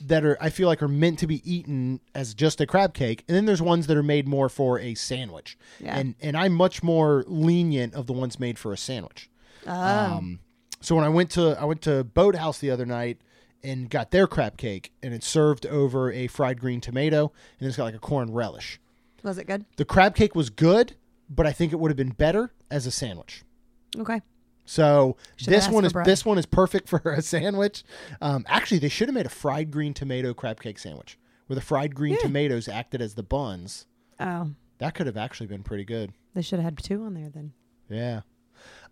[0.00, 3.22] that are I feel like are meant to be eaten as just a crab cake,
[3.28, 5.56] and then there's ones that are made more for a sandwich.
[5.78, 5.96] Yeah.
[5.96, 9.30] And and I'm much more lenient of the ones made for a sandwich.
[9.66, 9.72] Oh.
[9.72, 10.40] Um,
[10.80, 13.18] so when I went to I went to Boathouse the other night
[13.66, 17.76] and got their crab cake, and it's served over a fried green tomato, and it's
[17.76, 18.80] got like a corn relish.
[19.22, 19.64] Was it good?
[19.76, 20.94] The crab cake was good,
[21.28, 23.42] but I think it would have been better as a sandwich.
[23.98, 24.20] Okay.
[24.64, 27.82] So Should've this one is this one is perfect for a sandwich.
[28.20, 31.60] Um, actually, they should have made a fried green tomato crab cake sandwich where the
[31.60, 32.20] fried green Yeah.
[32.22, 33.86] tomatoes acted as the buns.
[34.18, 36.12] Oh, That could have actually been pretty good.
[36.34, 37.52] they should have had two on there then.
[37.88, 38.22] Yeah.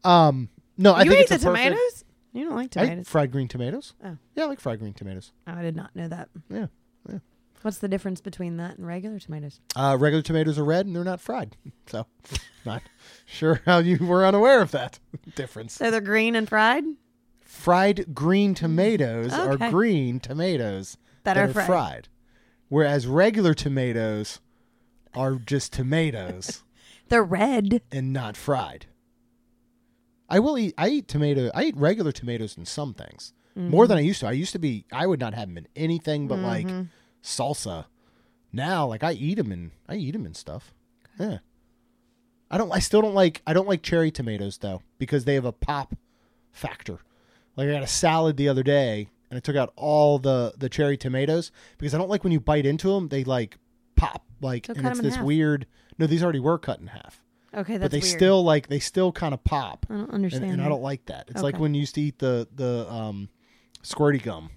[0.04, 2.03] Um, no, I you think ate it's the perfect- tomatoes?
[2.34, 3.08] You don't like I ate tomatoes?
[3.08, 3.94] fried green tomatoes.
[4.04, 4.16] Oh.
[4.34, 5.32] Yeah, I like fried green tomatoes.
[5.46, 6.28] Oh, I did not know that.
[6.50, 6.66] Yeah.
[7.08, 7.18] Yeah.
[7.62, 9.60] What's the difference between that and regular tomatoes?
[9.74, 11.56] Uh, regular tomatoes are red and they're not fried.
[11.86, 12.06] So,
[12.66, 12.82] not
[13.26, 14.98] sure how you were unaware of that
[15.34, 15.74] difference.
[15.74, 16.84] So they're green and fried?
[17.40, 22.08] Fried green tomatoes are green tomatoes That are fried.
[22.68, 24.40] whereas regular tomatoes
[25.14, 26.62] are just tomatoes
[27.08, 27.82] They're red.
[27.92, 28.86] and not fried.
[30.28, 30.74] I will eat.
[30.78, 31.50] I eat tomato.
[31.54, 34.26] I eat regular tomatoes in some things more than I used to.
[34.26, 34.84] I used to be.
[34.92, 36.66] I would not have them in anything but like
[37.22, 37.86] salsa.
[38.52, 40.72] Now, like I eat them and I eat them and stuff.
[41.18, 41.38] Yeah.
[42.50, 42.72] I don't.
[42.72, 43.42] I still don't like.
[43.46, 45.94] I don't like cherry tomatoes though because they have a pop
[46.52, 46.98] factor.
[47.56, 50.68] Like I got a salad the other day and I took out all the the
[50.68, 53.08] cherry tomatoes because I don't like when you bite into them.
[53.08, 53.58] They like
[53.96, 55.24] pop like So and it's this half.
[55.24, 55.66] weird.
[55.98, 57.22] No, these already were cut in half,
[57.58, 58.16] Okay, that's but they weird.
[58.16, 59.86] still like they still kind of pop.
[59.90, 60.44] I don't understand.
[60.52, 61.26] and I don't like that.
[61.28, 63.28] It's like when you used to eat the the um,
[63.82, 64.50] squirty gum.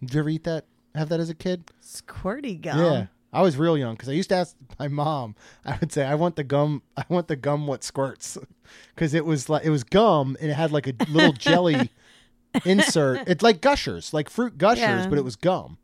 [0.00, 0.66] Did you ever eat that?
[0.94, 1.70] Have that as a kid?
[1.82, 2.78] Squirty gum.
[2.78, 5.34] Yeah, I was real young because I used to ask my mom.
[5.64, 6.82] I would say, "I want the gum.
[6.96, 8.36] I want the gum what squirts,"
[8.94, 11.90] because it was like it was gum and it had like a little jelly
[12.64, 13.26] insert.
[13.28, 15.06] it's like gushers, like fruit gushers, Yeah.
[15.08, 15.78] but it was gum.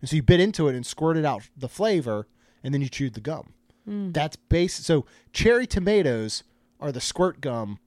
[0.00, 2.26] And so you bit into it and squirted out the flavor,
[2.62, 3.52] and then you chewed the gum.
[3.88, 4.12] Hmm.
[4.12, 4.74] That's base.
[4.74, 6.44] So cherry tomatoes
[6.78, 7.78] are the squirt gum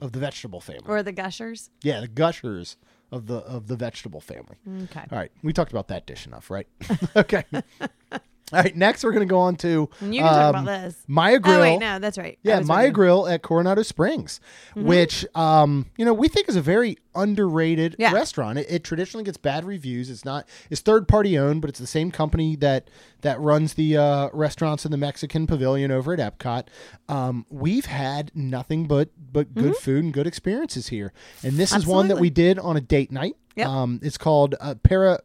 [0.00, 0.84] of the vegetable family.
[0.86, 1.70] Or the gushers.
[1.82, 2.76] yeah, the gushers
[3.10, 4.56] of the of the vegetable family.
[4.84, 5.04] Okay.
[5.10, 6.66] All right, we talked about that dish enough, right?
[7.16, 7.44] okay.
[8.52, 11.02] All right, next we're going to go on to you can talk um, about this.
[11.08, 11.56] Maya Grill.
[11.58, 12.34] Oh wait, no, that's right.
[12.44, 12.92] I Yeah, was Maya wondering.
[12.92, 14.38] Grill at Coronado Springs,
[14.76, 18.12] which um, you know we think is a very underrated Yeah.
[18.12, 18.58] restaurant.
[18.60, 20.10] It, it traditionally gets bad reviews.
[20.10, 22.88] It's not it's third party owned, but it's the same company that
[23.22, 26.68] that runs the uh, restaurants in the Mexican Pavilion over at Epcot.
[27.08, 31.84] Um, we've had nothing but but good food and good experiences here, and this is
[31.84, 32.22] one that Mm-hmm.
[32.22, 32.22] Absolutely.
[32.22, 33.34] we did on a date night.
[33.56, 33.66] Yep.
[33.66, 35.18] Um, it's called uh, Para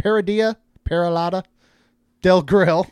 [0.00, 0.56] Paradia
[0.88, 1.44] Paralada
[2.24, 2.86] Del Grill.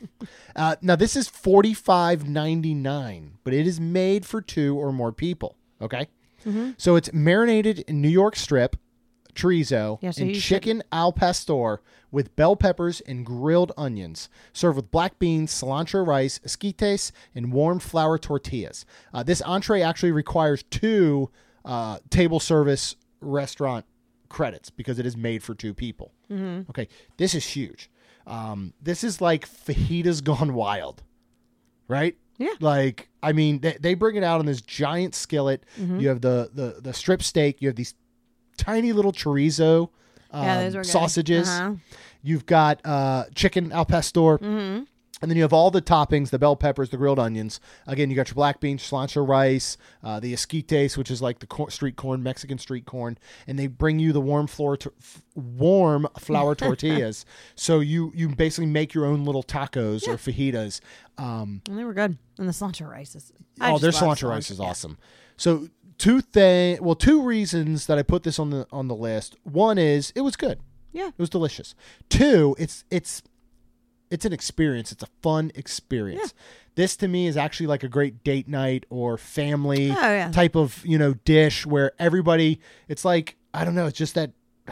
[0.55, 4.93] Uh, now this is forty five ninety nine, but it is made for two or
[4.93, 5.57] more people.
[5.81, 6.07] Okay,
[6.47, 6.73] Mm-hmm.
[6.77, 8.77] so it's marinated in New York strip,
[9.35, 14.29] chorizo, Yeah, so and you should- chicken al pastor with bell peppers and grilled onions,
[14.53, 18.85] served with black beans, cilantro rice, esquites, and warm flour tortillas.
[19.15, 21.31] Uh, this entree actually requires two
[21.65, 23.87] uh, table service restaurant
[24.29, 26.13] credits because it is made for two people.
[26.31, 26.69] Mm-hmm.
[26.71, 27.89] Okay, this is huge.
[28.27, 31.03] Um, this is like fajitas gone wild,
[31.89, 32.17] right?
[32.39, 32.55] Yeah.
[32.61, 35.65] Like, I mean, they, they bring it out on this giant skillet.
[35.81, 36.01] Mm-hmm.
[36.01, 37.61] You have the, the the strip steak.
[37.63, 37.95] You have these
[38.57, 39.91] tiny little chorizo
[40.31, 40.91] um, Yeah, those were good.
[40.91, 41.49] sausages.
[41.49, 41.75] Uh-huh.
[42.23, 44.39] You've got uh, chicken al pastor.
[44.39, 44.85] Mm-hmm.
[45.23, 47.61] And then you have all the toppings, the bell peppers, the grilled onions.
[47.87, 51.47] Again, you got your black beans, cilantro rice, uh, the esquites, which is like the
[51.47, 55.23] cor- street corn, Mexican street corn, and they bring you the warm flour, to- f-
[55.35, 57.25] warm flour tortillas.
[57.55, 60.81] So you you basically make your own little tacos or fajitas.
[61.17, 62.19] Um, And they were good.
[62.39, 63.33] And the cilantro rice is.
[63.61, 64.67] I oh, their cilantro rice is Yeah.
[64.67, 64.99] awesome.
[65.37, 69.37] So two thing, well, two reasons that I put this on the on the list.
[69.45, 70.59] One is it was good.
[70.93, 71.09] Yeah.
[71.09, 71.75] It was delicious.
[72.09, 73.23] Two, it's it's
[74.13, 74.93] it's an experience.
[74.93, 76.35] It's a fun experience.
[76.75, 80.31] This to me is actually like a great date night or family Oh, yeah.
[80.31, 84.31] type of, you know, dish where everybody it's like I don't know, it's just that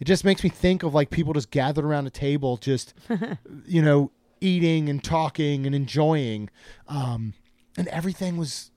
[0.00, 2.94] it just makes me think of like people just gathered around a table just
[3.66, 4.10] you know,
[4.40, 6.50] eating and talking and enjoying.
[6.88, 7.34] Um
[7.76, 8.70] and everything was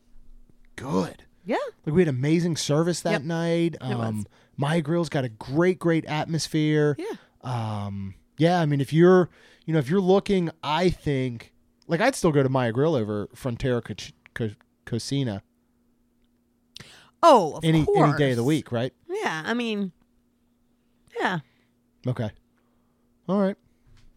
[0.75, 1.23] good.
[1.45, 1.57] Yeah.
[1.85, 3.21] Like we had amazing service that Yep.
[3.23, 3.75] night.
[3.81, 4.25] Um,
[4.57, 6.95] My Grill's got a great, great atmosphere.
[6.99, 7.15] Yeah.
[7.41, 8.59] Um, yeah.
[8.61, 9.29] I mean, if you're,
[9.71, 11.53] you know, if you're looking, I think,
[11.87, 14.55] like, I'd still go to Maya Grill over Frontera Co- Co-
[14.85, 15.43] Cocina
[17.23, 18.09] Oh, of any course.
[18.09, 18.91] any day of the week, right?
[19.07, 19.43] Yeah.
[19.45, 19.93] I mean,
[21.17, 21.39] yeah.
[22.05, 22.31] Okay.
[23.29, 23.55] All right.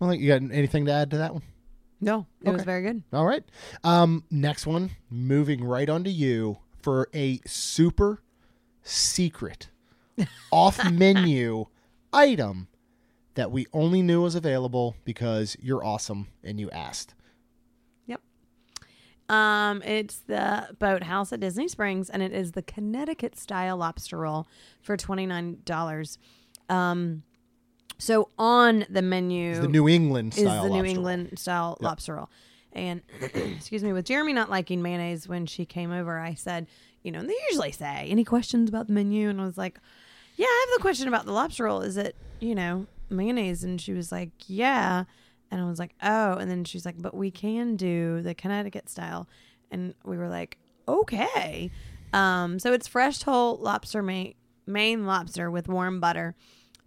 [0.01, 1.43] Well, you got anything to add to that one?
[2.01, 3.05] No, it was very good.
[3.13, 3.45] All right.
[3.85, 8.25] Um, next one, moving right on to you for a super
[8.83, 9.69] secret
[10.51, 11.67] off menu
[12.13, 12.67] item
[13.35, 17.15] that we only knew was available because you're awesome and you asked.
[18.07, 18.21] Yep.
[19.29, 24.47] Um, it's the boathouse at Disney Springs, and it is the Connecticut style lobster roll
[24.83, 26.19] for twenty nine dollars.
[26.69, 27.23] Um,
[27.99, 30.65] so on the menu It's the New England is style.
[30.65, 30.97] the New lobster roll.
[30.97, 31.87] England style Yep.
[31.87, 32.31] lobster roll.
[32.73, 36.67] And excuse me, with Jeremy not liking mayonnaise when she came over, I said,
[37.05, 39.29] you know, and they usually say, any questions about the menu?
[39.29, 39.79] And I was like,
[40.37, 41.83] yeah, I have the question about the lobster roll.
[41.83, 43.65] Is it, you know, mayonnaise?
[43.65, 45.05] And she was like, yeah.
[45.51, 46.35] And I was like, oh.
[46.35, 49.29] And then she's like, but we can do the Connecticut style.
[49.71, 51.71] And we were like, okay.
[52.13, 54.33] Um, so it's fresh whole lobster, ma-
[54.67, 56.35] Maine lobster with warm butter,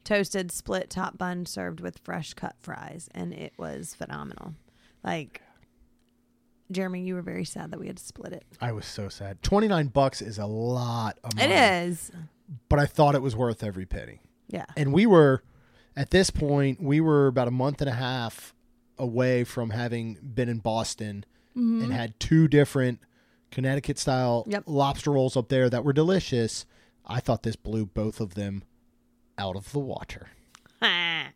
[0.04, 3.10] toasted split top bun served with fresh cut fries.
[3.14, 4.56] And it was phenomenal.
[5.04, 5.42] Like,
[6.72, 8.46] Jeremy, you were very sad that we had to split it.
[8.60, 9.42] I was so sad.
[9.44, 11.52] 29 bucks is a lot of money.
[11.52, 11.56] It
[11.88, 12.12] is.
[12.70, 14.22] But I thought it was worth every penny.
[14.50, 14.66] Yeah.
[14.78, 15.44] and we were
[15.98, 18.54] at this point we were about a month and a half
[18.98, 23.00] away from having been in boston and had two different
[23.52, 24.64] connecticut style Yep.
[24.68, 26.66] lobster rolls up there that were delicious
[27.06, 28.64] i thought this blew both of them
[29.40, 30.28] out of the water
[30.82, 31.32] that's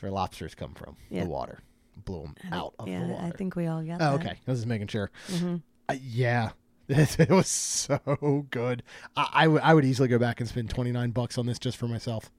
[0.00, 1.24] where lobsters come from Yeah.
[1.24, 1.60] the water
[2.04, 4.20] blew them out of yeah, the water I think we all got oh that.
[4.26, 5.56] okay i was just making sure Mm-hmm.
[5.88, 6.50] uh, yeah
[7.18, 8.82] it was so good
[9.16, 12.30] I, I would- easily go back and spend 29 bucks on this just for myself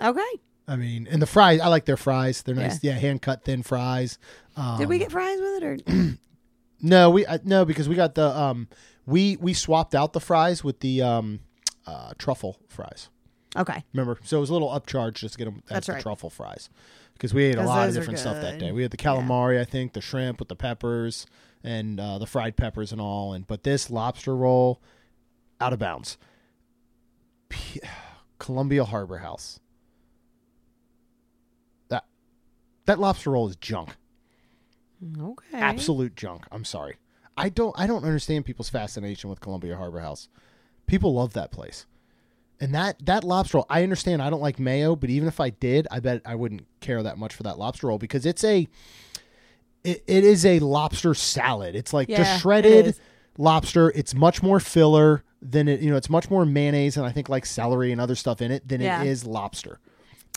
[0.00, 0.22] Okay.
[0.66, 2.42] I mean, and the fries, I like their fries.
[2.42, 4.18] They're nice, yeah, hand cut thin fries.
[4.56, 6.16] Um, Did we get fries with it or
[6.82, 7.10] no?
[7.10, 8.68] We uh, no because we got the um
[9.06, 11.40] we we swapped out the fries with the um
[11.86, 13.08] uh truffle fries.
[13.56, 13.84] Okay.
[13.92, 16.02] Remember, so it was a little upcharge just to get them as That's the right.
[16.02, 16.70] truffle fries
[17.12, 18.72] because we ate a lot of different stuff that day.
[18.72, 21.26] We had the calamari, I think, the shrimp with the peppers
[21.64, 24.80] and uh, the fried peppers and all, and but this lobster roll
[25.60, 26.18] out of bounds.
[27.48, 27.80] P-
[28.38, 29.58] Columbia Harbor House.
[31.88, 32.04] That
[32.84, 33.96] that lobster roll is junk.
[35.20, 35.58] Okay.
[35.58, 36.44] Absolute junk.
[36.52, 36.96] I'm sorry.
[37.36, 40.28] I don't I don't understand people's fascination with Columbia Harbor House.
[40.86, 41.86] People love that place.
[42.60, 45.50] And that that lobster roll, I understand I don't like mayo, but even if I
[45.50, 48.68] did, I bet I wouldn't care that much for that lobster roll because it's a
[49.84, 51.74] it, it is a lobster salad.
[51.76, 53.00] It's like Yeah, just shredded is.
[53.38, 53.90] lobster.
[53.94, 57.28] It's much more filler than it you know, it's much more mayonnaise and I think
[57.28, 59.02] like celery and other stuff in it than Yeah.
[59.02, 59.78] it is lobster.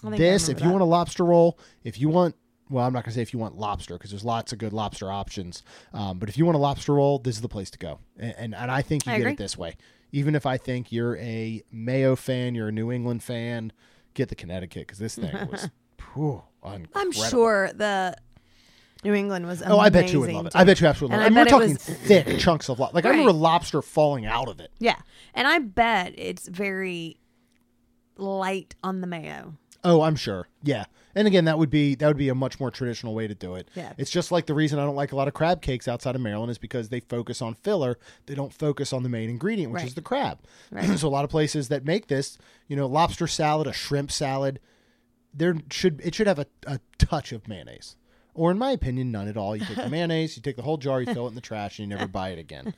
[0.04, 0.72] I think I This, if remember you that.
[0.74, 2.36] want a lobster roll, if you want,
[2.70, 5.10] well, I'm not gonna say if you want lobster because there's lots of good lobster
[5.12, 5.64] options.
[5.94, 8.34] Um, but if you want a lobster roll, this is the place to go, and
[8.38, 9.32] and, and I think you I get agree.
[9.34, 9.76] it this way.
[10.12, 13.72] Even if I think you're a Mayo fan, you're a New England fan,
[14.14, 15.70] get the Connecticut because this thing was,
[16.96, 18.16] I'm sure the
[19.04, 19.62] New England was.
[19.62, 19.76] amazing.
[19.78, 20.52] Oh, I bet you would love it.
[20.54, 20.58] too.
[20.58, 21.18] I bet you absolutely.
[21.18, 21.54] And love it.
[21.54, 21.96] I I mean, we're talking
[22.26, 22.96] thick chunks of lobster.
[22.96, 24.72] Like I remember lobster falling out of it.
[24.80, 24.98] Yeah,
[25.34, 27.20] and I bet it's very
[28.18, 29.54] light on the mayo.
[29.84, 30.48] Oh, I'm sure.
[30.64, 30.86] Yeah.
[31.16, 33.56] And again, that would be that would be a much more traditional way to do
[33.56, 33.70] it.
[33.74, 33.94] Yeah.
[33.98, 36.22] It's just like the reason I don't like a lot of crab cakes outside of
[36.22, 37.98] Maryland is because they focus on filler.
[38.28, 39.88] They don't focus on the main ingredient, which Right.
[39.88, 40.40] is the crab.
[40.72, 40.98] Right.
[41.00, 42.38] so a lot of places that make this,
[42.68, 44.60] you know, lobster salad, a shrimp salad,
[45.34, 47.96] there should it should have a, a touch of mayonnaise.
[48.38, 49.56] Or in my opinion, none at all.
[49.56, 51.80] You take the mayonnaise, you take the whole jar, you throw it in the trash,
[51.80, 52.76] and you never buy it again.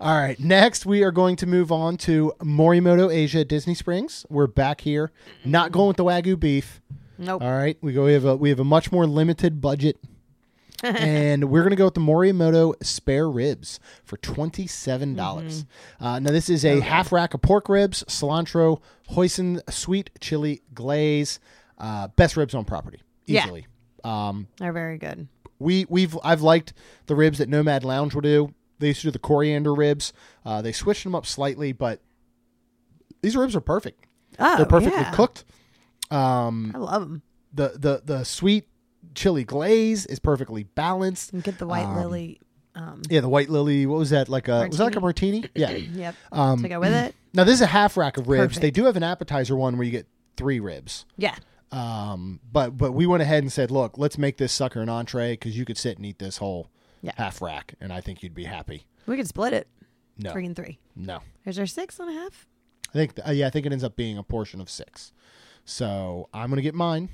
[0.00, 0.40] All right.
[0.40, 4.24] Next, we are going to move on to Morimoto Asia Disney Springs.
[4.30, 5.12] We're back here,
[5.44, 6.80] not going with the Wagyu beef.
[7.18, 7.42] Nope.
[7.42, 8.06] All right, we go.
[8.06, 9.98] We have a we have a much more limited budget,
[10.82, 14.66] and we're gonna go with the Morimoto spare ribs for twenty
[15.14, 15.64] dollars.
[16.00, 18.80] Uh, now this is a half rack of pork ribs, cilantro,
[19.12, 21.38] hoisin sweet chili glaze,
[21.78, 23.66] uh, best ribs on property easily.
[24.04, 25.28] Um, They're very good.
[25.58, 26.72] we we've I've liked
[27.06, 28.54] the ribs that Nomad Lounge will do.
[28.78, 30.12] They used to do the coriander ribs.
[30.44, 32.00] Uh, they switched them up slightly, but
[33.22, 34.06] these ribs are perfect.
[34.38, 35.12] Oh, They're perfectly yeah.
[35.12, 35.44] cooked.
[36.10, 37.22] Um, I love them.
[37.52, 38.68] the the the sweet
[39.14, 41.32] chili glaze is perfectly balanced.
[41.32, 42.40] And get the white Um, lily.
[42.74, 43.86] Um, Yeah, the white lily.
[43.86, 44.28] What was that?
[44.28, 45.44] Like a was that like a martini?
[45.54, 45.70] Yeah.
[45.70, 46.14] yep.
[46.32, 47.14] Um, to go with it.
[47.36, 48.42] Now this is a half rack of ribs.
[48.54, 48.60] Perfect.
[48.62, 51.04] They do have an appetizer one where you get three ribs.
[51.16, 51.34] Yeah.
[51.72, 55.32] Um, but but we went ahead and said, look, let's make this sucker an entree
[55.32, 56.68] because you could sit and eat this whole
[57.02, 57.12] Yeah.
[57.16, 58.86] half rack, and I think you'd be happy.
[59.06, 59.68] We could split it.
[60.16, 60.78] No, Three and three.
[60.94, 61.20] no.
[61.44, 62.46] Is there six and a half?
[62.90, 65.12] I think uh, yeah, I think it ends up being a portion of six.
[65.64, 67.08] So I'm gonna get mine.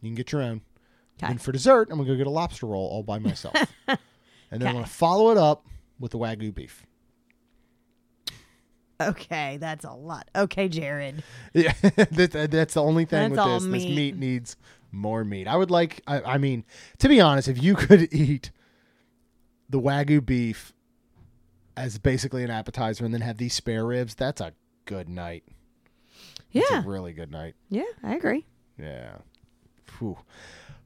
[0.00, 0.62] You can get your own.
[1.22, 1.30] Okay.
[1.32, 3.54] And for dessert, I'm gonna go get a lobster roll all by myself,
[3.88, 3.98] and
[4.50, 5.66] then I'm gonna follow it up
[5.98, 6.86] with the wagyu beef.
[9.00, 10.28] Okay, that's a lot.
[10.36, 11.22] Okay, Jared.
[11.54, 13.72] Yeah, that, that's the only thing That's with this.
[13.72, 13.96] This meat.
[13.96, 14.56] meat needs
[14.92, 15.48] more meat.
[15.48, 16.02] I would like.
[16.06, 16.64] I, I mean,
[16.98, 18.50] to be honest, if you could eat
[19.68, 20.72] the wagyu beef
[21.76, 24.52] as basically an appetizer and then have these spare ribs, that's a
[24.84, 25.44] good night.
[26.52, 26.82] It's Yeah.
[26.82, 27.54] a really good night.
[27.68, 28.44] Yeah, I agree.
[28.78, 29.18] Yeah.
[29.86, 30.18] Phew.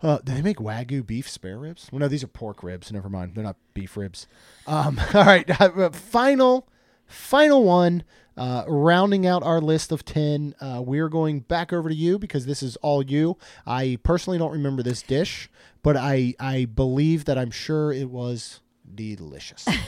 [0.02, 1.88] Uh, do they make wagyu beef spare ribs?
[1.90, 2.92] Well, no, these are pork ribs.
[2.92, 3.34] Never mind.
[3.34, 4.26] They're not beef ribs.
[4.66, 5.48] Um, all right.
[5.96, 6.68] final,
[7.06, 8.04] final one.
[8.36, 12.46] Uh, rounding out our list of 10, uh, we're going back over to you because
[12.46, 13.36] this is all you.
[13.64, 15.48] I personally don't remember this dish,
[15.84, 18.60] but I, I believe that I'm sure it was
[18.92, 19.64] delicious.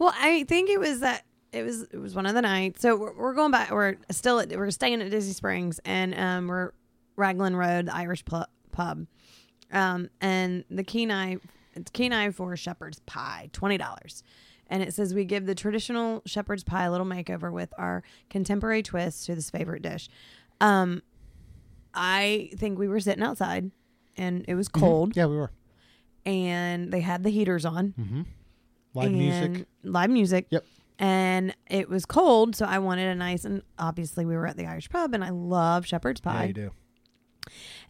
[0.00, 2.80] Well, I think it was that it was it was one of the nights.
[2.80, 3.70] So we're, we're going back.
[3.70, 6.72] We're still at, we're staying at Disney Springs, and um, we're
[7.16, 9.06] Raglan Road, the Irish pub,
[9.70, 11.36] um, and the Kenai
[11.74, 14.22] it's Kenai for shepherd's pie, twenty dollars.
[14.70, 18.82] And it says we give the traditional shepherd's pie a little makeover with our contemporary
[18.82, 20.08] twist to this favorite dish.
[20.60, 21.02] Um,
[21.92, 23.70] I think we were sitting outside,
[24.16, 25.50] and it was cold, yeah, we were.
[26.24, 28.22] and they had the heaters on, Mm-hmm.
[28.94, 29.66] Live music.
[29.84, 30.46] live music.
[30.50, 30.64] Yep.
[30.98, 34.66] And it was cold, so I wanted a nice and obviously we were at the
[34.66, 36.44] Irish pub, and I love shepherd's Yeah, pie.
[36.46, 36.70] you do.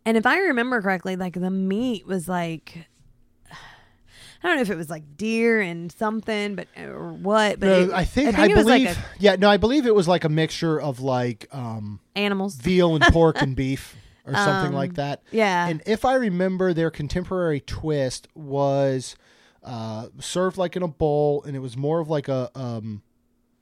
[0.06, 2.86] and if I remember correctly, like the meat was like.
[4.42, 7.60] I don't know if it was like deer and something, but or what.
[7.60, 8.86] But No, it- I think I, it was believe.
[8.88, 12.56] like a, yeah, no, I believe it was like a mixture of like um, animals.
[12.56, 15.22] veal and pork and beef or something Um, like that.
[15.30, 15.66] yeah.
[15.68, 19.14] And if I remember, their contemporary twist was
[19.62, 23.02] uh, served like in a bowl, and it was more of like a um,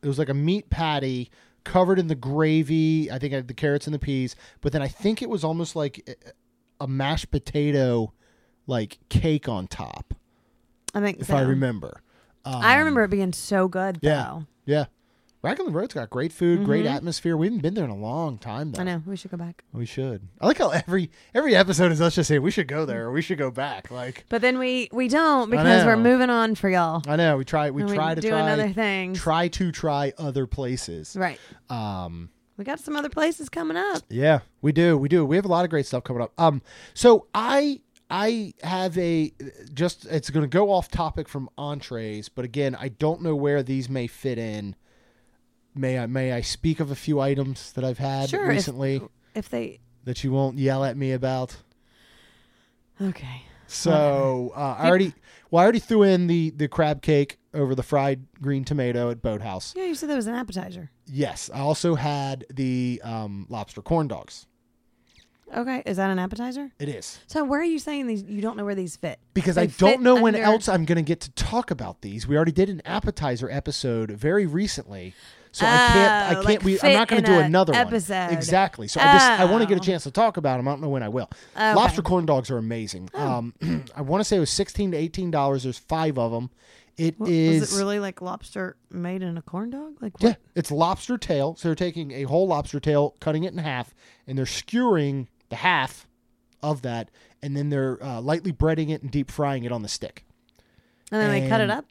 [0.02, 1.28] it was like a meat patty
[1.64, 3.10] covered in the gravy.
[3.10, 5.42] I think I had the carrots and the peas, but then I think it was
[5.42, 6.08] almost like
[6.80, 8.12] a mashed potato
[8.68, 10.14] like cake on top,
[10.98, 11.36] I think if so.
[11.36, 12.00] I remember.
[12.44, 13.98] Um, I remember it being so good.
[14.02, 14.22] Yeah.
[14.22, 14.46] Though.
[14.66, 14.84] Yeah.
[15.40, 17.36] Raglan Road's got great food, great atmosphere.
[17.36, 18.80] We haven't been there in a long time, though.
[18.80, 18.88] Mm-hmm.
[18.88, 19.02] I know.
[19.06, 19.62] We should go back.
[19.72, 20.26] We should.
[20.40, 23.12] I like how every every episode is us just saying we should go there or
[23.12, 23.88] we should go back.
[23.92, 27.02] Like But then we we don't because we're moving on for y'all.
[27.06, 29.14] I know we try we And try to do try another thing.
[29.14, 31.14] try to try other places.
[31.16, 31.38] Right.
[31.70, 34.02] Um, We got some other places coming up.
[34.08, 34.98] Yeah, we do.
[34.98, 35.24] We do.
[35.24, 36.32] We have a lot of great stuff coming up.
[36.36, 36.62] Um,
[36.94, 37.80] so I
[38.10, 39.32] I have a
[39.74, 43.62] just it's going to go off topic from entrees, but again, I don't know where
[43.62, 44.76] these may fit in.
[45.74, 49.02] May I may I speak of a few items that I've had Sure, if- recently
[49.34, 51.56] If they that you won't yell at me about?
[53.00, 55.12] okay, So uh, I already
[55.50, 59.20] well I already threw in the the crab cake over the fried green tomato at
[59.22, 59.74] Boathouse.
[59.76, 60.90] yeah, you said that was an appetizer.
[61.06, 64.46] Yes, I also had the um, lobster corn dogs.
[65.56, 66.70] Okay, is that an appetizer?
[66.78, 67.18] It is.
[67.26, 68.22] So where are you saying these?
[68.22, 70.84] You don't know where these fit because They I don't know when under- else I'm
[70.84, 72.26] going to get to talk about these.
[72.26, 75.14] We already did an appetizer episode very recently,
[75.52, 75.96] so I can't.
[76.36, 76.64] Oh, I like can't.
[76.64, 78.14] we, I'm fit not going in to do a another episode.
[78.26, 78.32] one.
[78.34, 78.88] Exactly.
[78.88, 79.84] So I just I want to get a Oh.
[79.84, 80.68] chance to talk about them.
[80.68, 81.30] I don't know when I will.
[81.56, 81.74] Okay.
[81.74, 83.08] Lobster corn dogs are amazing.
[83.14, 83.26] Oh.
[83.26, 83.54] Um,
[83.96, 85.62] I want to say it was sixteen to eighteen dollars.
[85.62, 86.50] There's five of them.
[86.98, 87.60] It is.
[87.60, 89.94] Was it really like lobster made in a corn dog?
[90.02, 91.54] Like Yeah, it's lobster tail.
[91.56, 93.94] So they're taking a whole lobster tail, cutting it in half,
[94.26, 96.06] and they're skewering the half
[96.62, 97.10] of that,
[97.42, 100.24] and then they're uh, lightly breading it and deep frying it on the stick.
[101.10, 101.86] And then they cut it up.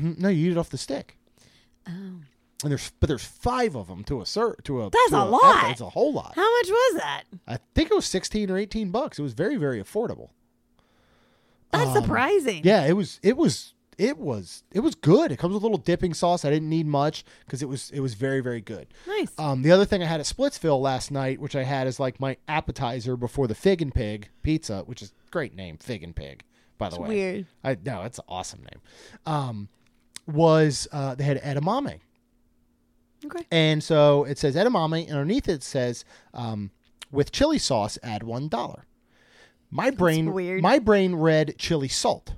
[0.00, 0.18] Mhm.
[0.18, 1.16] No, you eat it off the stick.
[1.86, 2.24] Oh, And
[2.72, 4.90] there's but there's five of them to a sir to a.
[4.90, 5.70] That's to a lot.
[5.70, 6.32] It's a whole lot.
[6.34, 7.22] how much was that?
[7.46, 9.18] I think it was sixteen or eighteen bucks.
[9.18, 10.30] It was very very affordable.
[11.70, 12.62] That's Um, surprising.
[12.64, 13.20] Yeah, it was.
[13.22, 13.73] It was.
[13.98, 14.62] It was.
[14.72, 15.30] It was good.
[15.32, 16.44] It comes with a little dipping sauce.
[16.44, 17.90] I didn't need much because it was.
[17.90, 18.88] It was very very good.
[19.06, 19.32] Nice.
[19.38, 22.18] Um, the other thing I had at Splitsville last night, which I had as like
[22.20, 26.14] my appetizer before the Fig and Pig pizza, which is a great name, Fig and
[26.14, 26.42] Pig.
[26.76, 27.46] By the It's way, weird.
[27.62, 28.80] I no, it's an awesome name.
[29.26, 29.68] Um,
[30.26, 32.00] was uh, they had edamame.
[33.24, 33.46] Okay.
[33.50, 36.70] And so it says edamame, and underneath it says, um,
[37.10, 38.84] with chili sauce, add one dollar.
[39.70, 40.62] My brain, weird.
[40.62, 42.34] my brain read chili salt,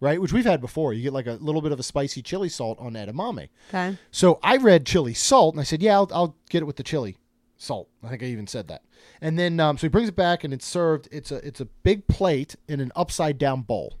[0.00, 0.20] right?
[0.20, 0.92] Which we've had before.
[0.92, 3.48] You get like a little bit of a spicy chili salt on edamame.
[3.70, 3.96] Okay.
[4.10, 6.82] So I read chili salt, and I said, yeah, I'll, I'll get it with the
[6.82, 7.16] chili
[7.56, 7.88] salt.
[8.04, 8.82] I think I even said that.
[9.20, 11.08] And then um, so he brings it back, and it's served.
[11.10, 13.94] It's a it's a big plate in an upside down bowl.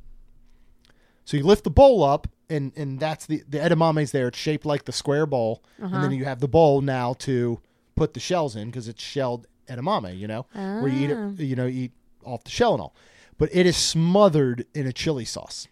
[1.24, 4.28] So you lift the bowl up, and and that's the the edamame's there.
[4.28, 7.60] It's shaped like the square bowl, and then you have the bowl now to
[7.94, 10.16] put the shells in because it's shelled edamame.
[10.18, 11.28] You know, where you eat Ah.
[11.38, 11.92] it, you know, eat
[12.24, 12.94] off the shell and all.
[13.38, 15.66] But it is smothered in a chili sauce.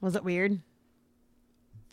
[0.00, 0.60] Was it weird?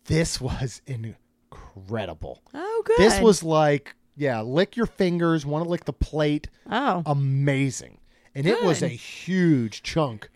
[0.05, 2.41] This was incredible.
[2.53, 2.97] Oh, good.
[2.97, 6.49] This was like, yeah, lick your fingers, want to lick the plate.
[6.71, 7.03] Oh.
[7.05, 7.97] Amazing.
[8.33, 10.29] And it was a huge chunk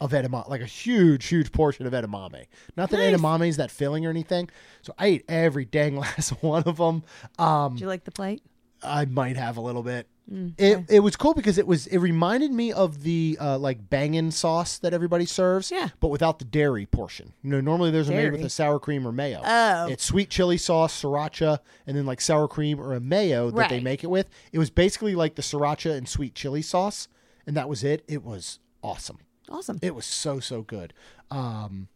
[0.00, 2.46] of edamame, like a huge, huge portion of edamame.
[2.76, 3.14] Not that Nice.
[3.14, 4.50] edamame is that filling or anything.
[4.82, 7.04] So I ate every dang last one of them.
[7.38, 8.42] Um, Did you like the plate?
[8.82, 10.06] I might have a little bit.
[10.32, 13.88] Mm, It it was cool because it was it reminded me of the uh, like
[13.88, 15.88] bangin sauce that everybody serves, Yeah.
[16.00, 17.32] but without the dairy portion.
[17.42, 19.40] You know, normally those are made with a sour cream or mayo.
[19.42, 19.86] Oh.
[19.88, 23.80] It's sweet chili sauce, sriracha, and then like sour cream or a mayo that they
[23.80, 24.28] make it with.
[24.52, 27.08] It was basically like the sriracha and sweet chili sauce,
[27.46, 28.04] and that was it.
[28.06, 29.20] It was awesome.
[29.48, 29.78] Awesome.
[29.80, 30.92] It was so so good.
[31.30, 31.88] Um,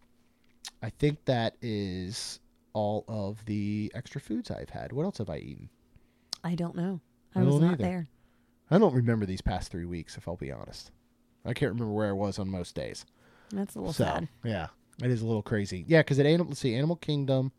[0.83, 2.41] I think that is
[2.73, 4.93] all of the extra foods I've had.
[4.93, 5.69] What else have I eaten?
[6.45, 7.01] I don't know.
[7.35, 7.83] I, I was not either.
[7.83, 8.09] there.
[8.71, 10.91] I don't remember these past three weeks, if I'll be honest.
[11.45, 13.05] I can't remember where I was on most days.
[13.51, 14.29] That's a little so sad.
[14.45, 14.69] yeah,
[15.03, 15.85] it is a little crazy.
[15.87, 17.53] Yeah, because at Animal, let's see, Animal Kingdom.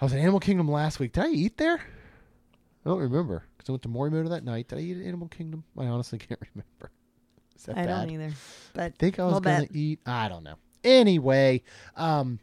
[0.00, 1.12] I was at Animal Kingdom last week.
[1.12, 1.76] Did I eat there?
[1.76, 4.68] I don't remember because I went to Morimoto that night.
[4.68, 5.64] Did I eat at Animal Kingdom?
[5.78, 6.90] I honestly can't remember.
[7.68, 7.86] I bad?
[7.86, 8.32] don't either.
[8.74, 10.00] But I think I was we'll gonna eat.
[10.04, 10.56] I don't know.
[10.82, 11.62] Anyway,
[11.96, 12.40] um,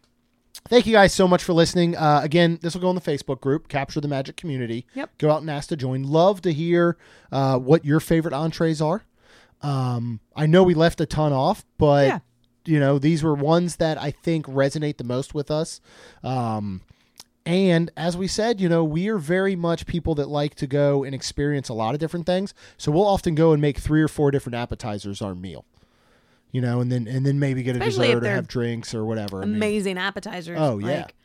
[0.68, 1.96] thank you guys so much for listening.
[1.96, 4.86] Uh, again, this will go in the Facebook group, Capture the Magic Community.
[4.96, 5.18] Yep.
[5.18, 6.04] Go out and ask to join.
[6.04, 6.98] Love to hear
[7.32, 9.04] uh, what your favorite entrees are.
[9.62, 12.20] Um, I know we left a ton off, but Yeah.
[12.66, 15.82] you know these were ones that I think resonate the most with us.
[16.24, 16.82] Um,
[17.46, 21.04] and as we said, you know, we are very much people that like to go
[21.04, 22.54] and experience a lot of different things.
[22.78, 25.66] So we'll often go and make three or four different appetizers our meal.
[26.52, 28.94] You know, and then and then maybe get a Especially if dessert or have drinks
[28.94, 29.42] or whatever.
[29.42, 30.58] I mean, Amazing appetizers.
[30.60, 31.02] Oh, yeah.
[31.04, 31.16] Like,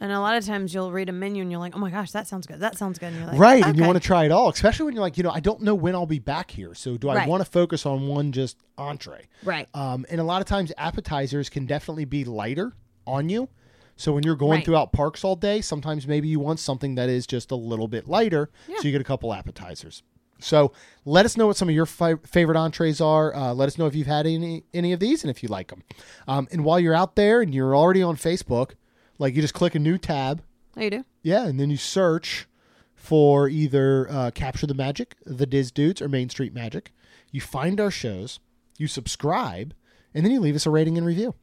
[0.00, 2.12] and a lot of times you'll read a menu and you're like, oh my gosh,
[2.12, 2.60] that sounds good.
[2.60, 3.06] That sounds good.
[3.06, 5.16] And you're like, right, and you want to try it all, especially when you're like,
[5.16, 6.72] you know, I don't know when I'll be back here.
[6.74, 7.28] So do I Right.
[7.28, 9.26] want to focus on one just entree?
[9.42, 9.66] Right.
[9.74, 12.74] Um, and a lot of times appetizers can definitely be lighter
[13.08, 13.48] on you.
[13.96, 14.64] So when you're going Right.
[14.64, 18.06] throughout parks all day, sometimes maybe you want something that is just a little bit
[18.06, 18.50] lighter.
[18.68, 18.76] Yeah.
[18.78, 20.04] So you get a couple appetizers.
[20.40, 20.72] So
[21.04, 23.34] let us know what some of your fi- favorite entrees are.
[23.34, 25.68] Uh, let us know if you've had any any of these and if you like
[25.68, 25.82] them.
[26.28, 28.72] Um, and while you're out there and you're already on Facebook,
[29.18, 30.42] like you just click a new tab,
[30.76, 31.04] Oh, you do?
[31.22, 32.46] yeah, and then you search
[32.94, 36.92] for either uh, Capture the Magic, The Diz Dudes, or Main Street Magic.
[37.32, 38.38] You find our shows,
[38.76, 39.74] you subscribe,
[40.14, 41.34] and then you leave us a rating and review.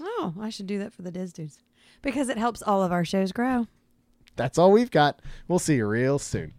[0.00, 1.58] Oh, I should do that for the Diz dudes
[2.02, 3.66] because it helps all of our shows grow.
[4.36, 5.20] That's all we've got.
[5.48, 6.54] We'll see you real soon.